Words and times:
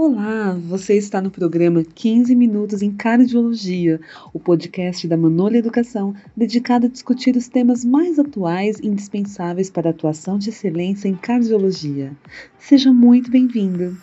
Olá, 0.00 0.54
você 0.54 0.96
está 0.96 1.20
no 1.20 1.28
programa 1.28 1.82
15 1.82 2.32
Minutos 2.36 2.82
em 2.82 2.96
Cardiologia, 2.96 4.00
o 4.32 4.38
podcast 4.38 5.08
da 5.08 5.16
Manolha 5.16 5.58
Educação, 5.58 6.14
dedicado 6.36 6.86
a 6.86 6.88
discutir 6.88 7.34
os 7.34 7.48
temas 7.48 7.84
mais 7.84 8.16
atuais 8.16 8.78
e 8.78 8.86
indispensáveis 8.86 9.68
para 9.68 9.88
a 9.88 9.90
atuação 9.90 10.38
de 10.38 10.50
excelência 10.50 11.08
em 11.08 11.16
cardiologia. 11.16 12.16
Seja 12.60 12.92
muito 12.92 13.28
bem-vindo. 13.28 13.98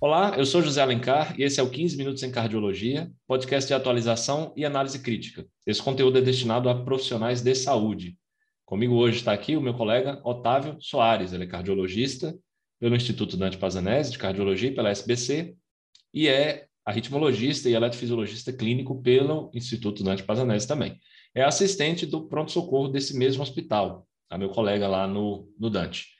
Olá, 0.00 0.36
eu 0.38 0.46
sou 0.46 0.62
José 0.62 0.80
Alencar 0.80 1.38
e 1.38 1.42
esse 1.44 1.60
é 1.60 1.62
o 1.62 1.68
15 1.68 1.98
Minutos 1.98 2.22
em 2.22 2.30
Cardiologia, 2.30 3.10
podcast 3.26 3.68
de 3.68 3.74
atualização 3.74 4.54
e 4.56 4.64
análise 4.64 4.98
crítica. 5.00 5.44
Esse 5.66 5.82
conteúdo 5.82 6.16
é 6.16 6.22
destinado 6.22 6.66
a 6.70 6.82
profissionais 6.82 7.42
de 7.42 7.54
saúde. 7.54 8.16
Comigo 8.64 8.94
hoje 8.94 9.18
está 9.18 9.34
aqui 9.34 9.54
o 9.54 9.60
meu 9.60 9.74
colega 9.74 10.18
Otávio 10.24 10.78
Soares, 10.80 11.34
ele 11.34 11.44
é 11.44 11.46
cardiologista 11.46 12.34
pelo 12.78 12.96
Instituto 12.96 13.36
Dante 13.36 13.58
Pazanese 13.58 14.12
de 14.12 14.18
Cardiologia 14.18 14.70
e 14.70 14.74
pela 14.74 14.90
SBC, 14.90 15.56
e 16.12 16.28
é 16.28 16.66
arritmologista 16.84 17.68
e 17.68 17.74
eletrofisiologista 17.74 18.52
clínico 18.52 19.00
pelo 19.00 19.50
Instituto 19.54 20.04
Dante 20.04 20.22
Pazanese 20.22 20.68
também. 20.68 21.00
É 21.34 21.42
assistente 21.42 22.06
do 22.06 22.28
pronto-socorro 22.28 22.88
desse 22.88 23.16
mesmo 23.16 23.42
hospital, 23.42 24.06
a 24.30 24.36
meu 24.36 24.50
colega 24.50 24.86
lá 24.86 25.06
no, 25.06 25.48
no 25.58 25.70
Dante. 25.70 26.14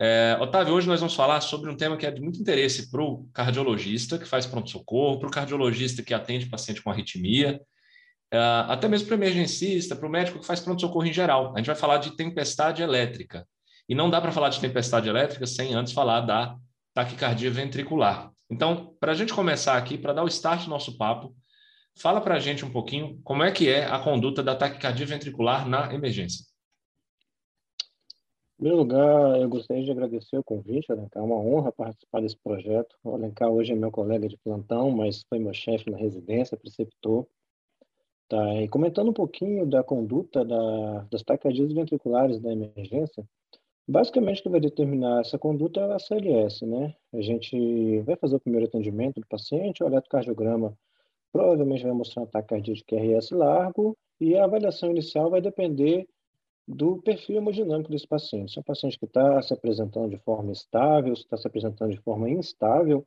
É, 0.00 0.36
Otávio, 0.40 0.74
hoje 0.74 0.88
nós 0.88 0.98
vamos 0.98 1.14
falar 1.14 1.40
sobre 1.40 1.70
um 1.70 1.76
tema 1.76 1.96
que 1.96 2.04
é 2.04 2.10
de 2.10 2.20
muito 2.20 2.40
interesse 2.40 2.90
para 2.90 3.00
o 3.00 3.28
cardiologista 3.32 4.18
que 4.18 4.26
faz 4.26 4.44
pronto-socorro, 4.44 5.20
para 5.20 5.28
o 5.28 5.32
cardiologista 5.32 6.02
que 6.02 6.12
atende 6.12 6.46
paciente 6.46 6.82
com 6.82 6.90
arritmia, 6.90 7.60
é, 8.32 8.38
até 8.68 8.88
mesmo 8.88 9.06
para 9.06 9.14
o 9.14 9.18
emergencista, 9.18 9.94
para 9.94 10.08
o 10.08 10.10
médico 10.10 10.40
que 10.40 10.46
faz 10.46 10.58
pronto-socorro 10.60 11.06
em 11.06 11.12
geral. 11.12 11.54
A 11.54 11.58
gente 11.58 11.66
vai 11.66 11.76
falar 11.76 11.98
de 11.98 12.16
tempestade 12.16 12.82
elétrica. 12.82 13.46
E 13.88 13.94
não 13.94 14.08
dá 14.08 14.20
para 14.20 14.32
falar 14.32 14.48
de 14.48 14.60
tempestade 14.60 15.08
elétrica 15.08 15.46
sem 15.46 15.74
antes 15.74 15.92
falar 15.92 16.20
da 16.20 16.56
taquicardia 16.94 17.50
ventricular. 17.50 18.30
Então, 18.48 18.94
para 19.00 19.12
a 19.12 19.14
gente 19.14 19.34
começar 19.34 19.76
aqui, 19.76 19.98
para 19.98 20.12
dar 20.12 20.24
o 20.24 20.28
start 20.28 20.64
do 20.64 20.70
nosso 20.70 20.96
papo, 20.96 21.34
fala 21.96 22.20
para 22.20 22.36
a 22.36 22.38
gente 22.38 22.64
um 22.64 22.70
pouquinho 22.70 23.20
como 23.22 23.42
é 23.42 23.50
que 23.50 23.68
é 23.68 23.84
a 23.84 23.98
conduta 23.98 24.42
da 24.42 24.54
taquicardia 24.54 25.06
ventricular 25.06 25.68
na 25.68 25.92
emergência. 25.92 26.44
Em 28.54 28.56
primeiro 28.56 28.78
lugar, 28.78 29.40
eu 29.40 29.48
gostaria 29.48 29.82
de 29.82 29.90
agradecer 29.90 30.38
o 30.38 30.44
convite, 30.44 30.90
Alencar. 30.90 31.22
É 31.22 31.26
uma 31.26 31.36
honra 31.36 31.72
participar 31.72 32.20
desse 32.20 32.36
projeto. 32.36 32.96
O 33.02 33.14
Alencar 33.14 33.50
hoje 33.50 33.72
é 33.72 33.74
meu 33.74 33.90
colega 33.90 34.28
de 34.28 34.36
plantão, 34.38 34.90
mas 34.90 35.24
foi 35.28 35.38
meu 35.38 35.52
chefe 35.52 35.90
na 35.90 35.98
residência, 35.98 36.56
preceptor. 36.56 37.26
Tá, 38.28 38.62
e 38.62 38.68
comentando 38.68 39.10
um 39.10 39.12
pouquinho 39.12 39.66
da 39.66 39.82
conduta 39.82 40.44
da, 40.44 41.00
das 41.10 41.22
taquicardias 41.22 41.72
ventriculares 41.72 42.40
da 42.40 42.52
emergência, 42.52 43.28
Basicamente, 43.86 44.40
o 44.40 44.42
que 44.44 44.48
vai 44.48 44.60
determinar 44.60 45.20
essa 45.20 45.38
conduta 45.38 45.80
é 45.80 45.92
a 45.92 45.98
CLS, 45.98 46.64
né? 46.64 46.94
A 47.12 47.20
gente 47.20 48.00
vai 48.00 48.16
fazer 48.16 48.36
o 48.36 48.40
primeiro 48.40 48.66
atendimento 48.66 49.20
do 49.20 49.26
paciente, 49.26 49.82
o 49.82 49.86
eletrocardiograma 49.86 50.76
provavelmente 51.30 51.82
vai 51.82 51.92
mostrar 51.92 52.22
um 52.22 52.24
ataque 52.24 52.48
cardíaco 52.48 52.82
QRS 52.86 53.34
largo 53.34 53.96
e 54.20 54.36
a 54.36 54.44
avaliação 54.44 54.90
inicial 54.90 55.28
vai 55.28 55.40
depender 55.42 56.06
do 56.66 57.02
perfil 57.02 57.36
hemodinâmico 57.36 57.90
desse 57.90 58.06
paciente. 58.06 58.52
Se 58.52 58.58
é 58.58 58.60
um 58.60 58.64
paciente 58.64 58.98
que 58.98 59.04
está 59.04 59.42
se 59.42 59.52
apresentando 59.52 60.10
de 60.10 60.18
forma 60.18 60.52
estável, 60.52 61.14
se 61.14 61.22
está 61.22 61.36
se 61.36 61.46
apresentando 61.46 61.90
de 61.90 62.00
forma 62.00 62.30
instável, 62.30 63.06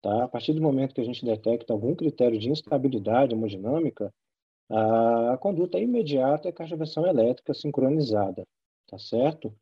tá? 0.00 0.24
A 0.24 0.28
partir 0.28 0.54
do 0.54 0.62
momento 0.62 0.94
que 0.94 1.00
a 1.02 1.04
gente 1.04 1.24
detecta 1.24 1.72
algum 1.72 1.94
critério 1.94 2.38
de 2.38 2.48
instabilidade 2.48 3.34
hemodinâmica, 3.34 4.10
a 4.70 5.36
conduta 5.38 5.78
imediata 5.78 6.48
é 6.48 6.52
cardioversão 6.52 7.06
elétrica 7.06 7.52
sincronizada, 7.52 8.46
tá 8.86 8.98
certo? 8.98 9.54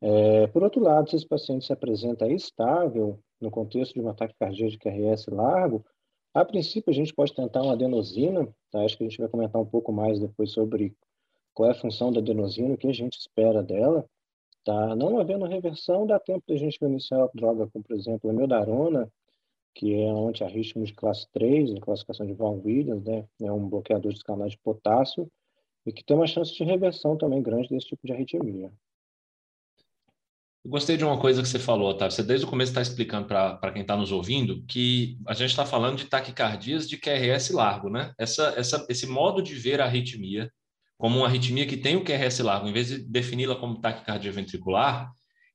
É, 0.00 0.46
por 0.48 0.62
outro 0.62 0.80
lado, 0.80 1.08
se 1.08 1.16
esse 1.16 1.26
paciente 1.26 1.66
se 1.66 1.72
apresenta 1.72 2.28
estável 2.28 3.18
no 3.40 3.50
contexto 3.50 3.94
de 3.94 4.00
um 4.00 4.08
ataque 4.08 4.34
cardíaco 4.38 4.72
de 4.72 4.78
QRS 4.78 5.28
largo, 5.30 5.84
a 6.34 6.44
princípio 6.44 6.90
a 6.90 6.94
gente 6.94 7.14
pode 7.14 7.34
tentar 7.34 7.62
uma 7.62 7.72
adenosina, 7.72 8.46
tá? 8.70 8.80
acho 8.84 8.96
que 8.96 9.04
a 9.04 9.08
gente 9.08 9.18
vai 9.18 9.28
comentar 9.28 9.60
um 9.60 9.66
pouco 9.66 9.90
mais 9.90 10.20
depois 10.20 10.52
sobre 10.52 10.94
qual 11.54 11.70
é 11.70 11.72
a 11.72 11.80
função 11.80 12.12
da 12.12 12.20
adenosina, 12.20 12.74
o 12.74 12.76
que 12.76 12.88
a 12.88 12.92
gente 12.92 13.18
espera 13.18 13.62
dela. 13.62 14.04
Tá? 14.62 14.94
Não 14.94 15.18
havendo 15.18 15.46
reversão, 15.46 16.06
dá 16.06 16.18
tempo 16.18 16.44
da 16.46 16.56
gente 16.56 16.78
iniciar 16.82 17.22
a 17.24 17.30
droga, 17.32 17.66
como 17.68 17.82
por 17.82 17.96
exemplo 17.96 18.28
a 18.28 18.32
meldarona, 18.32 19.10
que 19.74 19.94
é 19.94 20.12
um 20.12 20.28
antiarrítmico 20.28 20.86
de 20.86 20.92
classe 20.92 21.26
3, 21.32 21.70
em 21.70 21.80
classificação 21.80 22.26
de 22.26 22.34
Vaughan 22.34 22.60
Williams, 22.64 23.04
né? 23.04 23.26
é 23.40 23.50
um 23.50 23.68
bloqueador 23.68 24.12
dos 24.12 24.22
canais 24.22 24.52
de 24.52 24.58
potássio, 24.58 25.30
e 25.86 25.92
que 25.92 26.04
tem 26.04 26.16
uma 26.16 26.26
chance 26.26 26.52
de 26.52 26.64
reversão 26.64 27.16
também 27.16 27.42
grande 27.42 27.68
desse 27.68 27.86
tipo 27.86 28.06
de 28.06 28.12
arritmia. 28.12 28.70
Eu 30.66 30.70
gostei 30.70 30.96
de 30.96 31.04
uma 31.04 31.16
coisa 31.16 31.40
que 31.40 31.48
você 31.48 31.60
falou, 31.60 31.90
Otávio. 31.90 32.10
Você 32.10 32.24
desde 32.24 32.44
o 32.44 32.48
começo 32.48 32.72
está 32.72 32.82
explicando 32.82 33.28
para 33.28 33.70
quem 33.70 33.82
está 33.82 33.96
nos 33.96 34.10
ouvindo 34.10 34.64
que 34.66 35.16
a 35.24 35.32
gente 35.32 35.50
está 35.50 35.64
falando 35.64 35.96
de 35.96 36.06
taquicardias 36.06 36.88
de 36.88 36.96
QRS 36.96 37.52
largo, 37.52 37.88
né? 37.88 38.12
Essa, 38.18 38.52
essa, 38.56 38.84
esse 38.88 39.06
modo 39.06 39.40
de 39.40 39.54
ver 39.54 39.80
a 39.80 39.84
arritmia 39.84 40.50
como 40.98 41.18
uma 41.18 41.28
arritmia 41.28 41.66
que 41.66 41.76
tem 41.76 41.94
o 41.94 42.02
QRS 42.02 42.40
largo, 42.40 42.66
em 42.66 42.72
vez 42.72 42.88
de 42.88 42.98
defini-la 42.98 43.54
como 43.54 43.80
taquicardia 43.80 44.32
ventricular, 44.32 45.08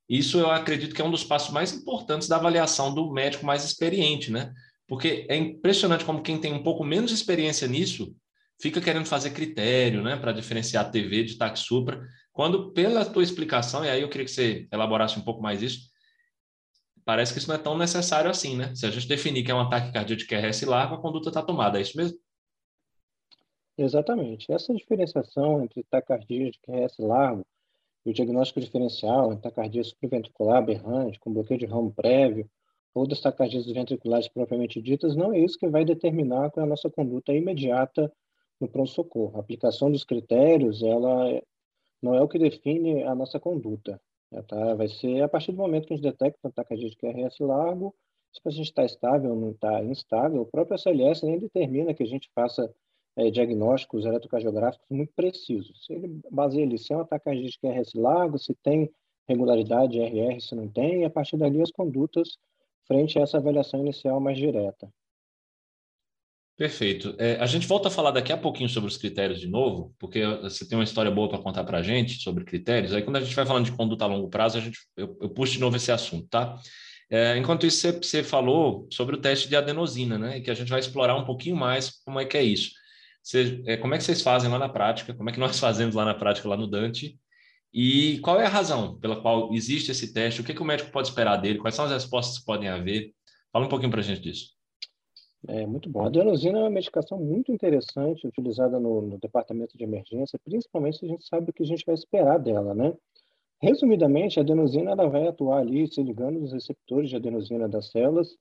isso 0.07 0.39
eu 0.39 0.49
acredito 0.49 0.95
que 0.95 1.01
é 1.01 1.05
um 1.05 1.11
dos 1.11 1.25
passos 1.25 1.51
mais 1.51 1.73
importantes 1.73 2.29
da 2.29 2.37
avaliação 2.37 2.93
do 2.93 3.11
médico 3.11 3.45
mais 3.45 3.65
experiente, 3.65 4.31
né? 4.31 4.53
Porque 4.87 5.27
é 5.29 5.35
impressionante 5.35 6.05
como 6.05 6.21
quem 6.21 6.39
tem 6.39 6.53
um 6.53 6.63
pouco 6.63 6.85
menos 6.85 7.11
experiência 7.11 7.67
nisso 7.67 8.15
fica 8.61 8.79
querendo 8.79 9.07
fazer 9.07 9.31
critério, 9.31 10.03
né, 10.03 10.15
para 10.15 10.31
diferenciar 10.31 10.91
TV 10.91 11.23
de 11.23 11.35
taque 11.35 11.59
supra 11.59 12.07
quando, 12.33 12.71
pela 12.71 13.05
tua 13.05 13.23
explicação, 13.23 13.83
e 13.83 13.89
aí 13.89 14.01
eu 14.01 14.09
queria 14.09 14.25
que 14.25 14.31
você 14.31 14.67
elaborasse 14.71 15.19
um 15.19 15.23
pouco 15.23 15.41
mais 15.41 15.61
isso, 15.61 15.89
parece 17.03 17.33
que 17.33 17.39
isso 17.39 17.47
não 17.47 17.55
é 17.55 17.59
tão 17.59 17.77
necessário 17.77 18.29
assim, 18.29 18.55
né? 18.55 18.73
Se 18.75 18.85
a 18.85 18.91
gente 18.91 19.07
definir 19.07 19.43
que 19.43 19.51
é 19.51 19.55
um 19.55 19.61
ataque 19.61 19.91
cardíaco 19.91 20.21
de 20.21 20.27
QRS 20.27 20.65
largo, 20.65 20.95
a 20.95 21.01
conduta 21.01 21.29
está 21.29 21.41
tomada, 21.41 21.77
é 21.77 21.81
isso 21.81 21.97
mesmo? 21.97 22.17
Exatamente. 23.77 24.51
Essa 24.51 24.73
diferenciação 24.73 25.63
entre 25.63 25.83
taquicardia 25.83 26.51
de 26.51 26.59
QRS 26.59 26.99
largo 26.99 27.45
e 28.05 28.11
o 28.11 28.13
diagnóstico 28.13 28.59
diferencial 28.59 29.31
entre 29.31 29.43
taquicardia 29.43 29.83
supraventricular 29.83 30.57
aberrante, 30.57 31.19
com 31.19 31.33
bloqueio 31.33 31.59
de 31.59 31.65
ramo 31.65 31.91
prévio, 31.93 32.49
ou 32.93 33.07
das 33.07 33.21
taquicardias 33.21 33.65
ventriculares 33.65 34.27
propriamente 34.27 34.81
ditas, 34.81 35.15
não 35.15 35.33
é 35.33 35.39
isso 35.39 35.57
que 35.57 35.67
vai 35.67 35.85
determinar 35.85 36.51
qual 36.51 36.63
é 36.63 36.67
a 36.67 36.69
nossa 36.69 36.89
conduta 36.89 37.33
imediata 37.33 38.11
no 38.59 38.67
pronto-socorro. 38.67 39.37
A 39.37 39.39
aplicação 39.39 39.91
dos 39.91 40.03
critérios, 40.03 40.83
ela 40.83 41.41
não 42.01 42.15
é 42.15 42.21
o 42.21 42.27
que 42.27 42.39
define 42.39 43.03
a 43.03 43.15
nossa 43.15 43.39
conduta. 43.39 44.01
Né, 44.31 44.41
tá? 44.43 44.75
Vai 44.75 44.87
ser 44.87 45.21
a 45.21 45.29
partir 45.29 45.51
do 45.51 45.57
momento 45.57 45.87
que 45.87 45.93
a 45.93 45.97
gente 45.97 46.05
detecta 46.05 46.39
um 46.43 46.49
ataque 46.49 46.75
de 46.75 46.95
QRS 46.95 47.39
largo, 47.41 47.93
se 48.31 48.39
o 48.39 48.43
paciente 48.43 48.67
está 48.67 48.85
estável 48.85 49.31
ou 49.31 49.35
não 49.35 49.51
está 49.51 49.83
instável, 49.83 50.41
o 50.41 50.45
próprio 50.45 50.75
SLS 50.75 51.25
nem 51.25 51.37
determina 51.37 51.93
que 51.93 52.03
a 52.03 52.07
gente 52.07 52.29
faça 52.33 52.73
é, 53.17 53.29
diagnósticos 53.29 54.05
eletrocardiográficos 54.05 54.87
muito 54.89 55.11
precisos. 55.13 55.85
Se 55.85 55.93
ele 55.93 56.21
baseia 56.31 56.65
ali 56.65 56.77
se 56.77 56.93
é 56.93 56.97
um 56.97 57.01
ataque 57.01 57.29
de 57.35 57.59
QRS 57.59 57.93
largo, 57.95 58.39
se 58.39 58.55
tem 58.63 58.89
regularidade 59.27 59.99
RR, 59.99 60.39
se 60.39 60.55
não 60.55 60.67
tem, 60.69 61.01
e 61.01 61.05
a 61.05 61.09
partir 61.09 61.37
dali 61.37 61.61
as 61.61 61.71
condutas 61.71 62.37
frente 62.87 63.19
a 63.19 63.23
essa 63.23 63.37
avaliação 63.37 63.81
inicial 63.81 64.19
mais 64.19 64.37
direta. 64.37 64.91
Perfeito. 66.61 67.15
É, 67.17 67.37
a 67.39 67.47
gente 67.47 67.65
volta 67.65 67.87
a 67.87 67.91
falar 67.91 68.11
daqui 68.11 68.31
a 68.31 68.37
pouquinho 68.37 68.69
sobre 68.69 68.87
os 68.87 68.95
critérios 68.95 69.39
de 69.39 69.47
novo, 69.47 69.95
porque 69.97 70.23
você 70.43 70.63
tem 70.63 70.77
uma 70.77 70.83
história 70.83 71.09
boa 71.09 71.27
para 71.27 71.39
contar 71.39 71.63
para 71.63 71.79
a 71.79 71.81
gente 71.81 72.21
sobre 72.21 72.43
critérios. 72.43 72.93
Aí, 72.93 73.01
quando 73.01 73.15
a 73.15 73.19
gente 73.19 73.35
vai 73.35 73.47
falando 73.47 73.65
de 73.65 73.71
conduta 73.71 74.05
a 74.05 74.07
longo 74.07 74.29
prazo, 74.29 74.59
a 74.59 74.61
gente, 74.61 74.77
eu, 74.95 75.17
eu 75.19 75.29
puxo 75.31 75.53
de 75.53 75.59
novo 75.59 75.75
esse 75.75 75.91
assunto, 75.91 76.27
tá? 76.29 76.55
É, 77.09 77.35
enquanto 77.35 77.65
isso, 77.65 77.91
você, 77.93 78.21
falou 78.21 78.87
sobre 78.91 79.15
o 79.15 79.17
teste 79.19 79.49
de 79.49 79.55
adenosina, 79.55 80.19
né? 80.19 80.39
Que 80.39 80.51
a 80.51 80.53
gente 80.53 80.69
vai 80.69 80.79
explorar 80.79 81.15
um 81.15 81.25
pouquinho 81.25 81.55
mais 81.55 81.99
como 82.05 82.19
é 82.19 82.25
que 82.25 82.37
é 82.37 82.43
isso. 82.43 82.69
É, 83.65 83.77
como 83.77 83.95
é 83.95 83.97
que 83.97 84.03
vocês 84.03 84.21
fazem 84.21 84.47
lá 84.47 84.59
na 84.59 84.69
prática? 84.69 85.15
Como 85.15 85.31
é 85.31 85.33
que 85.33 85.39
nós 85.39 85.57
fazemos 85.59 85.95
lá 85.95 86.05
na 86.05 86.13
prática, 86.13 86.47
lá 86.47 86.55
no 86.55 86.67
Dante? 86.67 87.17
E 87.73 88.19
qual 88.19 88.39
é 88.39 88.45
a 88.45 88.49
razão 88.49 88.99
pela 88.99 89.19
qual 89.19 89.51
existe 89.51 89.89
esse 89.89 90.13
teste? 90.13 90.41
O 90.41 90.43
que, 90.43 90.53
que 90.53 90.61
o 90.61 90.65
médico 90.65 90.91
pode 90.91 91.07
esperar 91.07 91.37
dele? 91.37 91.57
Quais 91.57 91.73
são 91.73 91.85
as 91.85 91.91
respostas 91.91 92.37
que 92.37 92.45
podem 92.45 92.69
haver? 92.69 93.11
Fala 93.51 93.65
um 93.65 93.69
pouquinho 93.69 93.89
para 93.89 94.01
a 94.01 94.03
gente 94.03 94.21
disso. 94.21 94.60
É 95.47 95.65
muito 95.65 95.89
bom. 95.89 96.03
A 96.03 96.07
adenosina 96.07 96.59
é 96.59 96.61
uma 96.61 96.69
medicação 96.69 97.17
muito 97.17 97.51
interessante, 97.51 98.27
utilizada 98.27 98.79
no, 98.79 99.01
no, 99.01 99.17
departamento 99.17 99.75
de 99.75 99.83
emergência, 99.83 100.39
principalmente 100.43 100.99
se 100.99 101.05
a 101.05 101.07
gente 101.07 101.25
sabe 101.25 101.49
o 101.49 101.53
que 101.53 101.63
a 101.63 101.65
gente 101.65 101.85
vai 101.85 101.95
esperar 101.95 102.37
dela, 102.37 102.75
né? 102.75 102.93
Resumidamente, 103.59 104.39
a 104.39 104.43
adenosina 104.43 104.91
ela 104.91 105.07
vai 105.07 105.27
atuar 105.27 105.59
ali 105.59 105.87
se 105.87 106.01
ligando 106.01 106.39
nos 106.39 106.51
receptores 106.51 107.09
de 107.09 107.15
adenosina 107.15 107.67
das 107.67 107.91
células, 107.91 108.35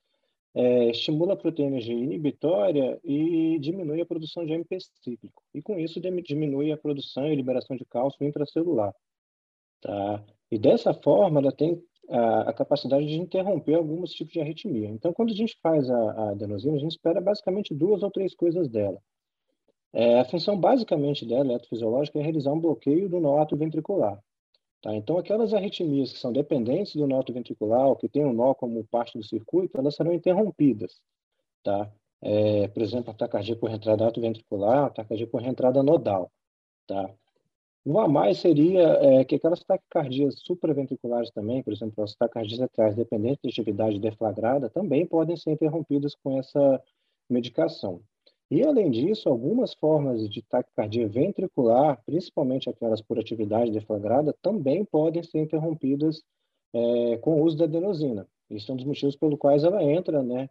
é, 0.54 0.90
estimula 0.90 1.34
a 1.34 1.36
proteína 1.36 1.78
inibitória 1.78 2.98
e 3.04 3.58
diminui 3.60 4.00
a 4.00 4.06
produção 4.06 4.44
de 4.44 4.54
AMP 4.54 4.78
cíclico. 5.02 5.42
E 5.54 5.62
com 5.62 5.78
isso 5.78 6.00
diminui 6.00 6.72
a 6.72 6.76
produção 6.76 7.26
e 7.26 7.36
liberação 7.36 7.76
de 7.76 7.84
cálcio 7.84 8.26
intracelular. 8.26 8.94
Tá? 9.80 10.24
E 10.50 10.58
dessa 10.58 10.92
forma, 10.92 11.40
ela 11.40 11.52
tem 11.52 11.80
a, 12.10 12.50
a, 12.50 12.52
capacidade 12.52 13.06
de 13.06 13.14
interromper 13.14 13.76
alguns 13.76 14.12
tipos 14.12 14.32
de 14.32 14.40
arritmia. 14.40 14.88
Então, 14.88 15.12
quando 15.12 15.30
a 15.30 15.36
gente 15.36 15.56
faz 15.62 15.88
a, 15.88 16.10
a 16.12 16.30
adenosina, 16.30 16.76
a 16.76 16.80
gente 16.80 16.92
espera 16.92 17.20
basicamente 17.20 17.74
duas 17.74 18.02
ou 18.02 18.10
três 18.10 18.34
coisas 18.34 18.68
dela. 18.68 19.00
É, 19.92 20.20
a 20.20 20.24
função 20.24 20.58
basicamente 20.58 21.26
dela, 21.26 21.50
eletrofisiológica, 21.50 22.18
é 22.18 22.22
realizar 22.22 22.52
um 22.52 22.60
bloqueio 22.60 23.08
do 23.08 23.20
nó 23.20 23.44
ventricular. 23.52 24.22
Tá? 24.82 24.94
Então, 24.94 25.18
aquelas 25.18 25.52
arritmias 25.52 26.12
que 26.12 26.18
são 26.18 26.32
dependentes 26.32 26.94
do 26.94 27.06
nó 27.06 27.22
ventricular, 27.22 27.94
que 27.96 28.08
tem 28.08 28.24
o 28.24 28.32
nó 28.32 28.54
como 28.54 28.84
parte 28.84 29.18
do 29.18 29.24
circuito, 29.24 29.78
elas 29.78 29.94
serão 29.94 30.12
interrompidas. 30.12 31.00
Tá? 31.62 31.92
É, 32.22 32.68
por 32.68 32.82
exemplo, 32.82 33.10
a 33.10 33.14
taquicardia 33.14 33.56
por 33.56 33.70
entrada 33.70 34.10
ventricular, 34.10 34.86
a 34.86 34.90
taquicardia 34.90 35.26
por 35.26 35.42
entrada 35.44 35.82
nodal. 35.82 36.30
Tá? 36.86 37.10
Um 37.84 37.98
a 37.98 38.06
mais 38.06 38.38
seria 38.38 38.82
é, 38.82 39.24
que 39.24 39.36
aquelas 39.36 39.64
taquicardias 39.64 40.38
supraventriculares 40.40 41.30
também, 41.30 41.62
por 41.62 41.72
exemplo, 41.72 42.04
as 42.04 42.14
taquicardias 42.14 42.60
atrás 42.60 42.94
dependentes 42.94 43.40
de 43.42 43.48
atividade 43.48 43.98
deflagrada, 43.98 44.68
também 44.68 45.06
podem 45.06 45.36
ser 45.36 45.50
interrompidas 45.50 46.14
com 46.14 46.38
essa 46.38 46.82
medicação. 47.28 48.02
E, 48.50 48.62
além 48.62 48.90
disso, 48.90 49.28
algumas 49.28 49.72
formas 49.74 50.28
de 50.28 50.42
taquicardia 50.42 51.08
ventricular, 51.08 52.02
principalmente 52.04 52.68
aquelas 52.68 53.00
por 53.00 53.18
atividade 53.18 53.70
deflagrada, 53.70 54.34
também 54.42 54.84
podem 54.84 55.22
ser 55.22 55.38
interrompidas 55.38 56.22
é, 56.74 57.16
com 57.18 57.40
o 57.40 57.44
uso 57.44 57.56
da 57.56 57.64
adenosina. 57.64 58.26
Isso 58.50 58.70
é 58.70 58.74
um 58.74 58.76
dos 58.76 58.86
motivos 58.86 59.16
pelo 59.16 59.38
quais 59.38 59.62
ela 59.62 59.82
entra 59.82 60.22
né, 60.22 60.50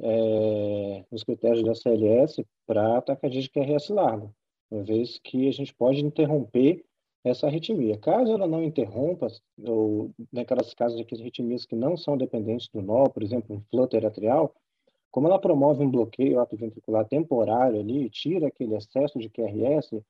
é, 0.00 1.04
nos 1.10 1.22
critérios 1.22 1.62
da 1.64 1.74
CLS 1.74 2.42
para 2.66 3.00
taquicardia 3.02 3.42
de 3.42 3.50
QRS 3.50 3.90
largo, 3.90 4.34
uma 4.74 4.82
vez 4.82 5.18
que 5.22 5.48
a 5.48 5.52
gente 5.52 5.74
pode 5.74 6.04
interromper 6.04 6.84
essa 7.24 7.46
arritmia. 7.46 7.96
Caso 7.96 8.32
ela 8.32 8.46
não 8.46 8.62
interrompa, 8.62 9.28
ou 9.66 10.10
naquelas 10.32 10.74
casos 10.74 10.98
de 10.98 11.14
arritmias 11.14 11.64
que 11.64 11.74
não 11.74 11.96
são 11.96 12.16
dependentes 12.18 12.68
do 12.68 12.82
nó, 12.82 13.08
por 13.08 13.22
exemplo, 13.22 13.56
um 13.56 13.60
flutter 13.70 14.04
atrial, 14.04 14.54
como 15.10 15.28
ela 15.28 15.38
promove 15.38 15.82
um 15.82 15.90
bloqueio 15.90 16.40
apiventricular 16.40 17.06
temporário 17.06 17.80
ali, 17.80 18.10
tira 18.10 18.48
aquele 18.48 18.74
excesso 18.74 19.18
de 19.18 19.30
QRS, 19.30 20.02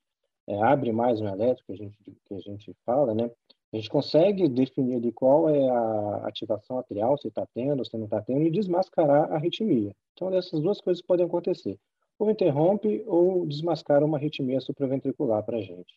é, 0.46 0.62
abre 0.62 0.92
mais 0.92 1.20
um 1.20 1.28
elétrico, 1.28 1.66
que 1.66 1.72
a 1.72 1.76
gente, 1.76 1.98
que 2.24 2.34
a 2.34 2.40
gente 2.40 2.74
fala, 2.84 3.14
né? 3.14 3.30
A 3.72 3.76
gente 3.76 3.90
consegue 3.90 4.48
definir 4.48 4.96
ali 4.96 5.12
qual 5.12 5.48
é 5.48 5.68
a 5.68 6.26
ativação 6.26 6.78
atrial, 6.78 7.18
se 7.18 7.28
está 7.28 7.46
tendo, 7.54 7.84
se 7.84 7.96
não 7.96 8.04
está 8.04 8.22
tendo, 8.22 8.42
e 8.42 8.50
desmascarar 8.50 9.32
a 9.32 9.36
arritmia. 9.36 9.94
Então, 10.14 10.32
essas 10.32 10.60
duas 10.60 10.80
coisas 10.80 11.02
podem 11.02 11.26
acontecer. 11.26 11.78
Ou 12.18 12.30
interrompe 12.30 13.02
ou 13.06 13.46
desmascara 13.46 14.04
uma 14.04 14.18
arritmia 14.18 14.60
supraventricular 14.60 15.42
para 15.42 15.58
a 15.58 15.62
gente. 15.62 15.94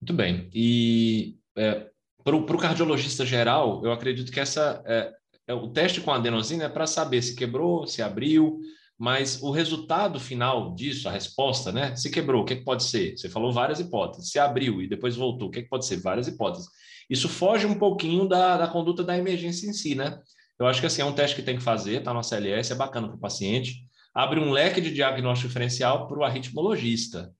Muito 0.00 0.14
bem. 0.14 0.50
E 0.52 1.38
é, 1.56 1.88
para 2.24 2.36
o 2.36 2.58
cardiologista 2.58 3.24
geral, 3.24 3.84
eu 3.84 3.92
acredito 3.92 4.32
que 4.32 4.40
essa, 4.40 4.82
é, 4.86 5.12
é, 5.46 5.54
o 5.54 5.68
teste 5.68 6.00
com 6.00 6.10
adenosina 6.10 6.64
é 6.64 6.68
para 6.68 6.86
saber 6.86 7.22
se 7.22 7.36
quebrou, 7.36 7.86
se 7.86 8.02
abriu, 8.02 8.60
mas 8.98 9.42
o 9.42 9.50
resultado 9.50 10.20
final 10.20 10.74
disso, 10.74 11.08
a 11.08 11.12
resposta, 11.12 11.72
né? 11.72 11.94
Se 11.96 12.10
quebrou, 12.10 12.42
o 12.42 12.44
que, 12.44 12.56
que 12.56 12.64
pode 12.64 12.84
ser? 12.84 13.16
Você 13.16 13.28
falou 13.28 13.52
várias 13.52 13.80
hipóteses. 13.80 14.30
Se 14.30 14.38
abriu 14.38 14.80
e 14.80 14.88
depois 14.88 15.16
voltou, 15.16 15.48
o 15.48 15.50
que, 15.50 15.62
que 15.62 15.68
pode 15.68 15.86
ser? 15.86 15.96
Várias 15.96 16.28
hipóteses. 16.28 16.68
Isso 17.10 17.28
foge 17.28 17.66
um 17.66 17.78
pouquinho 17.78 18.28
da, 18.28 18.56
da 18.56 18.68
conduta 18.68 19.02
da 19.02 19.18
emergência 19.18 19.68
em 19.68 19.72
si, 19.72 19.94
né? 19.94 20.20
Eu 20.58 20.66
acho 20.66 20.80
que 20.80 20.86
assim, 20.86 21.02
é 21.02 21.04
um 21.04 21.12
teste 21.14 21.34
que 21.34 21.42
tem 21.42 21.56
que 21.56 21.62
fazer, 21.62 22.02
tá 22.02 22.14
no 22.14 22.22
CLS, 22.22 22.72
é 22.72 22.76
bacana 22.76 23.08
para 23.08 23.16
o 23.16 23.20
paciente. 23.20 23.84
Abre 24.14 24.40
um 24.40 24.50
leque 24.50 24.80
de 24.80 24.92
diagnóstico 24.92 25.48
diferencial 25.48 26.06
para 26.06 26.18
o 26.18 26.24
arritmologista, 26.24 27.34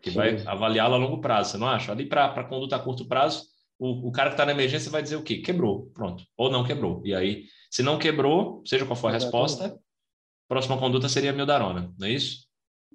que 0.00 0.10
Sim. 0.10 0.16
vai 0.16 0.46
avaliá-lo 0.46 0.94
a 0.94 0.98
longo 0.98 1.20
prazo, 1.20 1.52
você 1.52 1.58
não 1.58 1.66
acha? 1.66 1.92
Ali 1.92 2.06
para 2.06 2.44
conduta 2.44 2.76
a 2.76 2.78
curto 2.78 3.06
prazo, 3.06 3.44
o, 3.78 4.08
o 4.08 4.12
cara 4.12 4.30
que 4.30 4.34
está 4.34 4.44
na 4.44 4.52
emergência 4.52 4.90
vai 4.90 5.02
dizer 5.02 5.16
o 5.16 5.22
quê? 5.22 5.38
Quebrou, 5.38 5.86
pronto. 5.94 6.24
Ou 6.36 6.50
não 6.50 6.64
quebrou. 6.64 7.00
E 7.04 7.14
aí, 7.14 7.44
se 7.70 7.82
não 7.82 7.98
quebrou, 7.98 8.62
seja 8.66 8.84
qual 8.84 8.96
for 8.96 9.08
a 9.08 9.12
resposta, 9.12 9.78
próxima 10.48 10.78
conduta 10.78 11.08
seria 11.08 11.32
miodarona, 11.32 11.92
não 11.98 12.06
é 12.06 12.10
isso? 12.10 12.46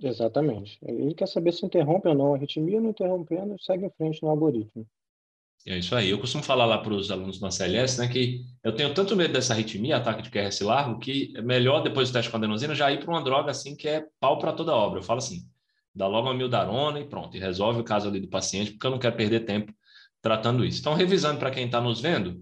Exatamente. 0.01 0.77
Ele 0.83 1.13
quer 1.15 1.27
saber 1.27 1.53
se 1.53 1.65
interrompe 1.65 2.07
ou 2.07 2.13
não 2.13 2.33
a 2.33 2.37
arritmia, 2.37 2.79
não 2.79 2.91
interrompendo, 2.91 3.59
segue 3.59 3.85
em 3.85 3.89
frente 3.89 4.21
no 4.21 4.29
algoritmo. 4.29 4.85
É 5.65 5.77
isso 5.77 5.95
aí. 5.95 6.09
Eu 6.09 6.19
costumo 6.19 6.43
falar 6.43 6.65
lá 6.65 6.77
para 6.77 6.93
os 6.93 7.11
alunos 7.11 7.41
na 7.41 7.51
CLS, 7.51 7.99
né, 7.99 8.07
que 8.07 8.41
eu 8.63 8.73
tenho 8.73 8.93
tanto 8.93 9.15
medo 9.15 9.33
dessa 9.33 9.53
arritmia, 9.53 9.97
ataque 9.97 10.21
de 10.21 10.29
QRS 10.29 10.61
largo, 10.61 10.99
que 10.99 11.33
é 11.35 11.41
melhor 11.41 11.81
depois 11.81 12.09
do 12.09 12.13
teste 12.13 12.31
com 12.31 12.37
adenosina 12.37 12.73
já 12.73 12.91
ir 12.91 12.99
para 12.99 13.09
uma 13.13 13.23
droga 13.23 13.51
assim 13.51 13.75
que 13.75 13.87
é 13.87 14.05
pau 14.19 14.37
para 14.37 14.53
toda 14.53 14.73
obra. 14.73 14.99
Eu 14.99 15.03
falo 15.03 15.19
assim, 15.19 15.41
dá 15.93 16.07
logo 16.07 16.27
uma 16.27 16.33
mildarona 16.33 16.99
e 16.99 17.05
pronto, 17.05 17.35
e 17.35 17.39
resolve 17.39 17.81
o 17.81 17.83
caso 17.83 18.07
ali 18.07 18.19
do 18.19 18.29
paciente, 18.29 18.71
porque 18.71 18.87
eu 18.87 18.91
não 18.91 18.99
quero 18.99 19.15
perder 19.15 19.41
tempo 19.41 19.73
tratando 20.21 20.63
isso. 20.63 20.79
Então, 20.79 20.93
revisando 20.93 21.39
para 21.39 21.51
quem 21.51 21.65
está 21.65 21.81
nos 21.81 21.99
vendo, 21.99 22.41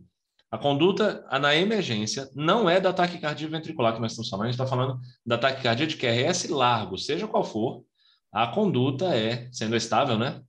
a 0.52 0.58
conduta 0.58 1.26
na 1.40 1.56
emergência 1.56 2.30
não 2.36 2.70
é 2.70 2.80
da 2.80 2.94
taquicardia 2.94 3.48
ventricular 3.48 3.94
que 3.94 4.00
nós 4.00 4.12
estamos 4.12 4.30
falando, 4.30 4.46
a 4.46 4.52
gente 4.52 4.62
está 4.62 4.68
falando 4.68 5.00
da 5.26 5.38
taquicardia 5.38 5.88
de 5.88 5.98
QRS 5.98 6.50
largo, 6.50 6.98
seja 6.98 7.28
qual 7.28 7.44
for, 7.44 7.84
a 8.32 8.48
conduta 8.48 9.16
é, 9.16 9.50
sendo 9.52 9.76
estável, 9.76 10.18
né? 10.18 10.42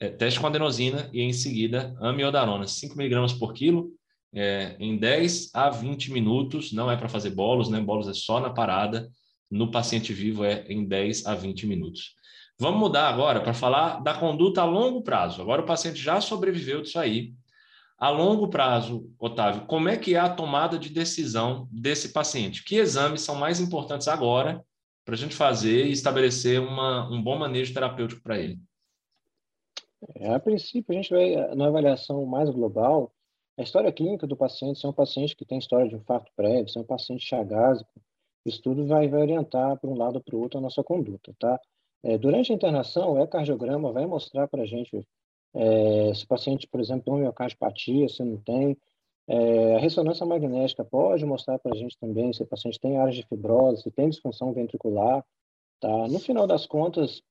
É, 0.00 0.08
teste 0.08 0.40
com 0.40 0.46
adenosina 0.46 1.08
e 1.12 1.22
em 1.22 1.32
seguida 1.32 1.96
amiodarona, 2.00 2.66
5 2.66 2.96
miligramas 2.96 3.32
por 3.32 3.52
quilo, 3.52 3.92
é, 4.34 4.76
em 4.80 4.96
10 4.96 5.50
a 5.54 5.70
20 5.70 6.12
minutos, 6.12 6.72
não 6.72 6.90
é 6.90 6.96
para 6.96 7.08
fazer 7.08 7.30
bolos, 7.30 7.68
né? 7.68 7.80
Bolos 7.80 8.08
é 8.08 8.12
só 8.12 8.40
na 8.40 8.50
parada, 8.50 9.08
no 9.50 9.70
paciente 9.70 10.12
vivo 10.12 10.44
é 10.44 10.64
em 10.68 10.84
10 10.84 11.26
a 11.26 11.34
20 11.34 11.66
minutos. 11.66 12.14
Vamos 12.58 12.80
mudar 12.80 13.08
agora 13.08 13.40
para 13.40 13.54
falar 13.54 14.02
da 14.02 14.14
conduta 14.14 14.62
a 14.62 14.64
longo 14.64 15.02
prazo. 15.02 15.40
Agora 15.40 15.62
o 15.62 15.66
paciente 15.66 16.00
já 16.00 16.20
sobreviveu 16.20 16.82
disso 16.82 16.98
aí. 16.98 17.32
A 17.96 18.10
longo 18.10 18.48
prazo, 18.48 19.08
Otávio, 19.18 19.66
como 19.66 19.88
é 19.88 19.96
que 19.96 20.14
é 20.14 20.18
a 20.18 20.28
tomada 20.28 20.78
de 20.78 20.88
decisão 20.88 21.68
desse 21.70 22.12
paciente? 22.12 22.64
Que 22.64 22.76
exames 22.76 23.22
são 23.22 23.36
mais 23.36 23.60
importantes 23.60 24.08
agora 24.08 24.64
para 25.04 25.14
a 25.14 25.18
gente 25.18 25.34
fazer 25.34 25.86
e 25.86 25.92
estabelecer 25.92 26.60
uma, 26.60 27.08
um 27.10 27.22
bom 27.22 27.38
manejo 27.38 27.72
terapêutico 27.72 28.22
para 28.22 28.38
ele? 28.38 28.58
É, 30.16 30.34
a 30.34 30.40
princípio, 30.40 30.92
a 30.92 30.94
gente 30.94 31.10
vai, 31.10 31.34
na 31.54 31.66
avaliação 31.66 32.24
mais 32.26 32.50
global, 32.50 33.12
a 33.56 33.62
história 33.62 33.92
clínica 33.92 34.26
do 34.26 34.36
paciente, 34.36 34.80
se 34.80 34.86
é 34.86 34.88
um 34.88 34.92
paciente 34.92 35.36
que 35.36 35.44
tem 35.44 35.58
história 35.58 35.88
de 35.88 35.94
infarto 35.94 36.30
prévio, 36.36 36.68
se 36.68 36.78
é 36.78 36.80
um 36.80 36.84
paciente 36.84 37.24
chagásico, 37.24 37.90
isso 38.44 38.60
tudo 38.60 38.86
vai, 38.86 39.08
vai 39.08 39.22
orientar 39.22 39.78
para 39.78 39.88
um 39.88 39.96
lado 39.96 40.16
ou 40.16 40.22
para 40.22 40.36
o 40.36 40.40
outro 40.40 40.58
a 40.58 40.60
nossa 40.60 40.82
conduta, 40.82 41.34
tá? 41.38 41.58
É, 42.02 42.18
durante 42.18 42.52
a 42.52 42.54
internação, 42.54 43.12
o 43.12 43.18
ecocardiograma 43.18 43.92
vai 43.92 44.04
mostrar 44.06 44.46
para 44.48 44.62
a 44.62 44.66
gente 44.66 45.06
é, 45.54 46.12
se 46.14 46.24
o 46.24 46.28
paciente, 46.28 46.66
por 46.66 46.80
exemplo, 46.80 47.04
tem 47.04 47.14
miocardiopatia, 47.14 48.08
se 48.08 48.22
não 48.22 48.36
tem. 48.38 48.76
É, 49.26 49.76
a 49.76 49.78
ressonância 49.78 50.26
magnética 50.26 50.84
pode 50.84 51.24
mostrar 51.24 51.58
para 51.58 51.72
a 51.72 51.76
gente 51.76 51.96
também 51.98 52.32
se 52.32 52.42
o 52.42 52.46
paciente 52.46 52.78
tem 52.78 52.98
áreas 52.98 53.16
de 53.16 53.26
fibrose, 53.26 53.82
se 53.82 53.90
tem 53.90 54.10
disfunção 54.10 54.52
ventricular. 54.52 55.24
Tá? 55.80 56.08
No 56.08 56.18
final 56.18 56.46
das 56.46 56.66
contas, 56.66 57.22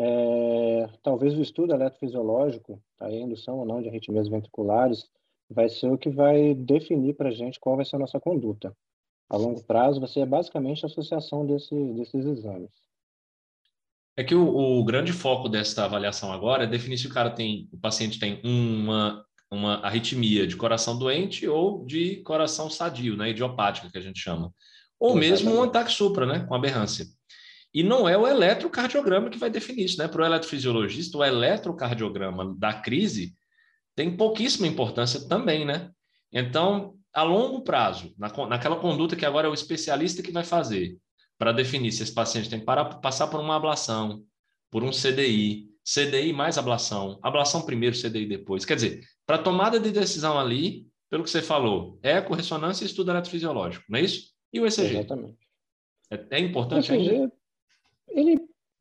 é, 0.00 0.88
talvez 1.02 1.34
o 1.34 1.42
estudo 1.42 1.74
eletrofisiológico, 1.74 2.80
tá? 2.96 3.06
a 3.06 3.12
indução 3.12 3.58
ou 3.58 3.66
não 3.66 3.82
de 3.82 3.88
arritmias 3.88 4.28
ventriculares, 4.28 5.10
vai 5.50 5.68
ser 5.68 5.90
o 5.90 5.98
que 5.98 6.08
vai 6.08 6.54
definir 6.54 7.14
para 7.14 7.30
a 7.30 7.32
gente 7.32 7.58
qual 7.58 7.74
vai 7.74 7.84
ser 7.84 7.96
a 7.96 7.98
nossa 7.98 8.20
conduta. 8.20 8.72
A 9.28 9.36
longo 9.36 9.62
prazo, 9.64 9.98
vai 9.98 10.08
ser 10.08 10.24
basicamente 10.24 10.84
a 10.84 10.86
associação 10.86 11.44
desse, 11.44 11.74
desses 11.94 12.24
exames. 12.24 12.70
É 14.16 14.22
que 14.22 14.36
o, 14.36 14.56
o, 14.56 14.84
grande 14.84 15.12
foco 15.12 15.48
desta 15.48 15.84
avaliação 15.84 16.32
agora 16.32 16.64
é 16.64 16.66
definir 16.66 16.96
se 16.96 17.08
o 17.08 17.12
cara 17.12 17.30
tem, 17.30 17.68
o 17.72 17.78
paciente 17.78 18.20
tem 18.20 18.40
uma, 18.44 19.24
uma 19.50 19.76
arritmia 19.84 20.46
de 20.46 20.56
coração 20.56 20.96
doente 20.96 21.46
ou 21.48 21.84
de 21.84 22.16
coração 22.22 22.70
sadio, 22.70 23.16
né, 23.16 23.30
idiopática, 23.30 23.90
que 23.90 23.98
a 23.98 24.00
gente 24.00 24.20
chama. 24.20 24.52
Ou 24.98 25.18
Exatamente. 25.18 25.44
mesmo 25.44 25.58
um 25.58 25.62
ataque 25.62 25.90
supra, 25.90 26.24
né, 26.24 26.46
com 26.46 26.54
aberrância. 26.54 27.04
E 27.72 27.82
não 27.82 28.08
é 28.08 28.16
o 28.16 28.26
eletrocardiograma 28.26 29.30
que 29.30 29.38
vai 29.38 29.50
definir 29.50 29.84
isso, 29.84 29.98
né? 29.98 30.08
Para 30.08 30.22
o 30.22 30.24
eletrofisiologista, 30.24 31.18
o 31.18 31.24
eletrocardiograma 31.24 32.54
da 32.56 32.72
crise 32.72 33.34
tem 33.94 34.16
pouquíssima 34.16 34.66
importância 34.66 35.28
também, 35.28 35.64
né? 35.64 35.90
Então, 36.32 36.94
a 37.12 37.22
longo 37.22 37.62
prazo, 37.62 38.14
na, 38.16 38.28
naquela 38.46 38.76
conduta 38.76 39.16
que 39.16 39.26
agora 39.26 39.46
é 39.46 39.50
o 39.50 39.54
especialista 39.54 40.22
que 40.22 40.32
vai 40.32 40.44
fazer, 40.44 40.96
para 41.36 41.52
definir 41.52 41.92
se 41.92 42.02
esse 42.02 42.12
paciente 42.12 42.50
tem 42.50 42.60
que 42.60 42.64
parar, 42.64 42.84
passar 43.00 43.28
por 43.28 43.40
uma 43.40 43.56
ablação, 43.56 44.24
por 44.70 44.82
um 44.82 44.90
CDI, 44.90 45.68
CDI 45.84 46.32
mais 46.32 46.58
ablação, 46.58 47.18
ablação 47.22 47.62
primeiro, 47.62 47.96
CDI 47.96 48.26
depois. 48.26 48.64
Quer 48.64 48.74
dizer, 48.74 49.00
para 49.26 49.38
tomada 49.38 49.80
de 49.80 49.90
decisão 49.90 50.38
ali, 50.38 50.86
pelo 51.08 51.24
que 51.24 51.30
você 51.30 51.40
falou, 51.40 51.98
eco, 52.02 52.34
ressonância 52.34 52.84
e 52.84 52.86
estudo 52.86 53.10
eletrofisiológico, 53.10 53.84
não 53.88 53.98
é 53.98 54.02
isso? 54.02 54.30
E 54.52 54.60
o 54.60 54.66
ECG? 54.66 54.96
Exatamente. 54.96 55.38
É, 56.10 56.26
é 56.32 56.38
importante 56.38 56.92
o 56.92 56.94
ECG, 56.94 57.10
ainda? 57.10 57.32
Ele 58.10 58.38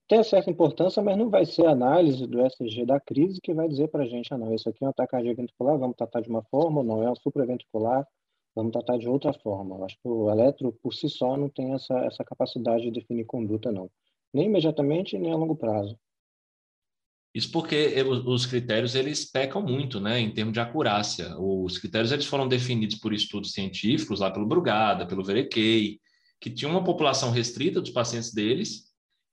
tem 0.08 0.24
certa 0.24 0.50
importância, 0.50 1.02
mas 1.04 1.18
não 1.18 1.30
vai 1.30 1.46
ser 1.46 1.66
a 1.66 1.72
análise 1.72 2.26
do 2.26 2.40
ECG 2.42 2.86
da 2.86 3.00
crise 3.00 3.42
que 3.42 3.54
vai 3.54 3.68
dizer 3.68 3.90
para 3.90 4.04
a 4.04 4.08
gente, 4.08 4.34
ah, 4.34 4.38
não, 4.38 4.54
isso 4.54 4.70
aqui 4.70 4.84
é 4.84 4.88
um 4.88 4.92
ataque 4.92 5.22
ventricular, 5.34 5.78
vamos 5.78 5.98
tratar 5.98 6.22
de 6.22 6.30
uma 6.30 6.44
forma, 6.44 6.80
ou 6.80 6.84
não, 6.86 7.04
é 7.04 7.12
um 7.12 7.16
supraventricular, 7.16 8.08
vamos 8.56 8.72
tratar 8.72 8.98
de 8.98 9.08
outra 9.08 9.34
forma. 9.34 9.76
Eu 9.76 9.86
acho 9.86 9.96
que 9.96 10.08
o 10.08 10.30
eletro, 10.32 10.72
por 10.82 10.94
si 10.94 11.10
só, 11.10 11.36
não 11.36 11.50
tem 11.50 11.74
essa, 11.74 11.94
essa 12.06 12.24
capacidade 12.24 12.84
de 12.84 12.92
definir 12.92 13.26
conduta, 13.26 13.72
não. 13.72 13.90
Nem 14.34 14.46
imediatamente, 14.46 15.18
nem 15.18 15.32
a 15.32 15.36
longo 15.36 15.56
prazo. 15.56 15.98
Isso 17.36 17.52
porque 17.52 17.94
os 18.26 18.46
critérios 18.46 18.96
eles 18.96 19.30
pecam 19.30 19.62
muito, 19.62 20.00
né, 20.00 20.20
em 20.20 20.34
termos 20.34 20.54
de 20.54 20.60
acurácia. 20.60 21.38
Os 21.38 21.78
critérios 21.78 22.12
eles 22.12 22.26
foram 22.26 22.48
definidos 22.48 22.96
por 22.96 23.14
estudos 23.14 23.52
científicos 23.52 24.22
lá 24.22 24.32
pelo 24.32 24.48
Brugada, 24.48 25.06
pelo 25.06 25.24
Verequei, 25.24 26.00
que 26.40 26.50
tinha 26.50 26.72
uma 26.72 26.84
população 26.84 27.30
restrita 27.30 27.82
dos 27.82 27.92
pacientes 27.92 28.34
deles 28.34 28.87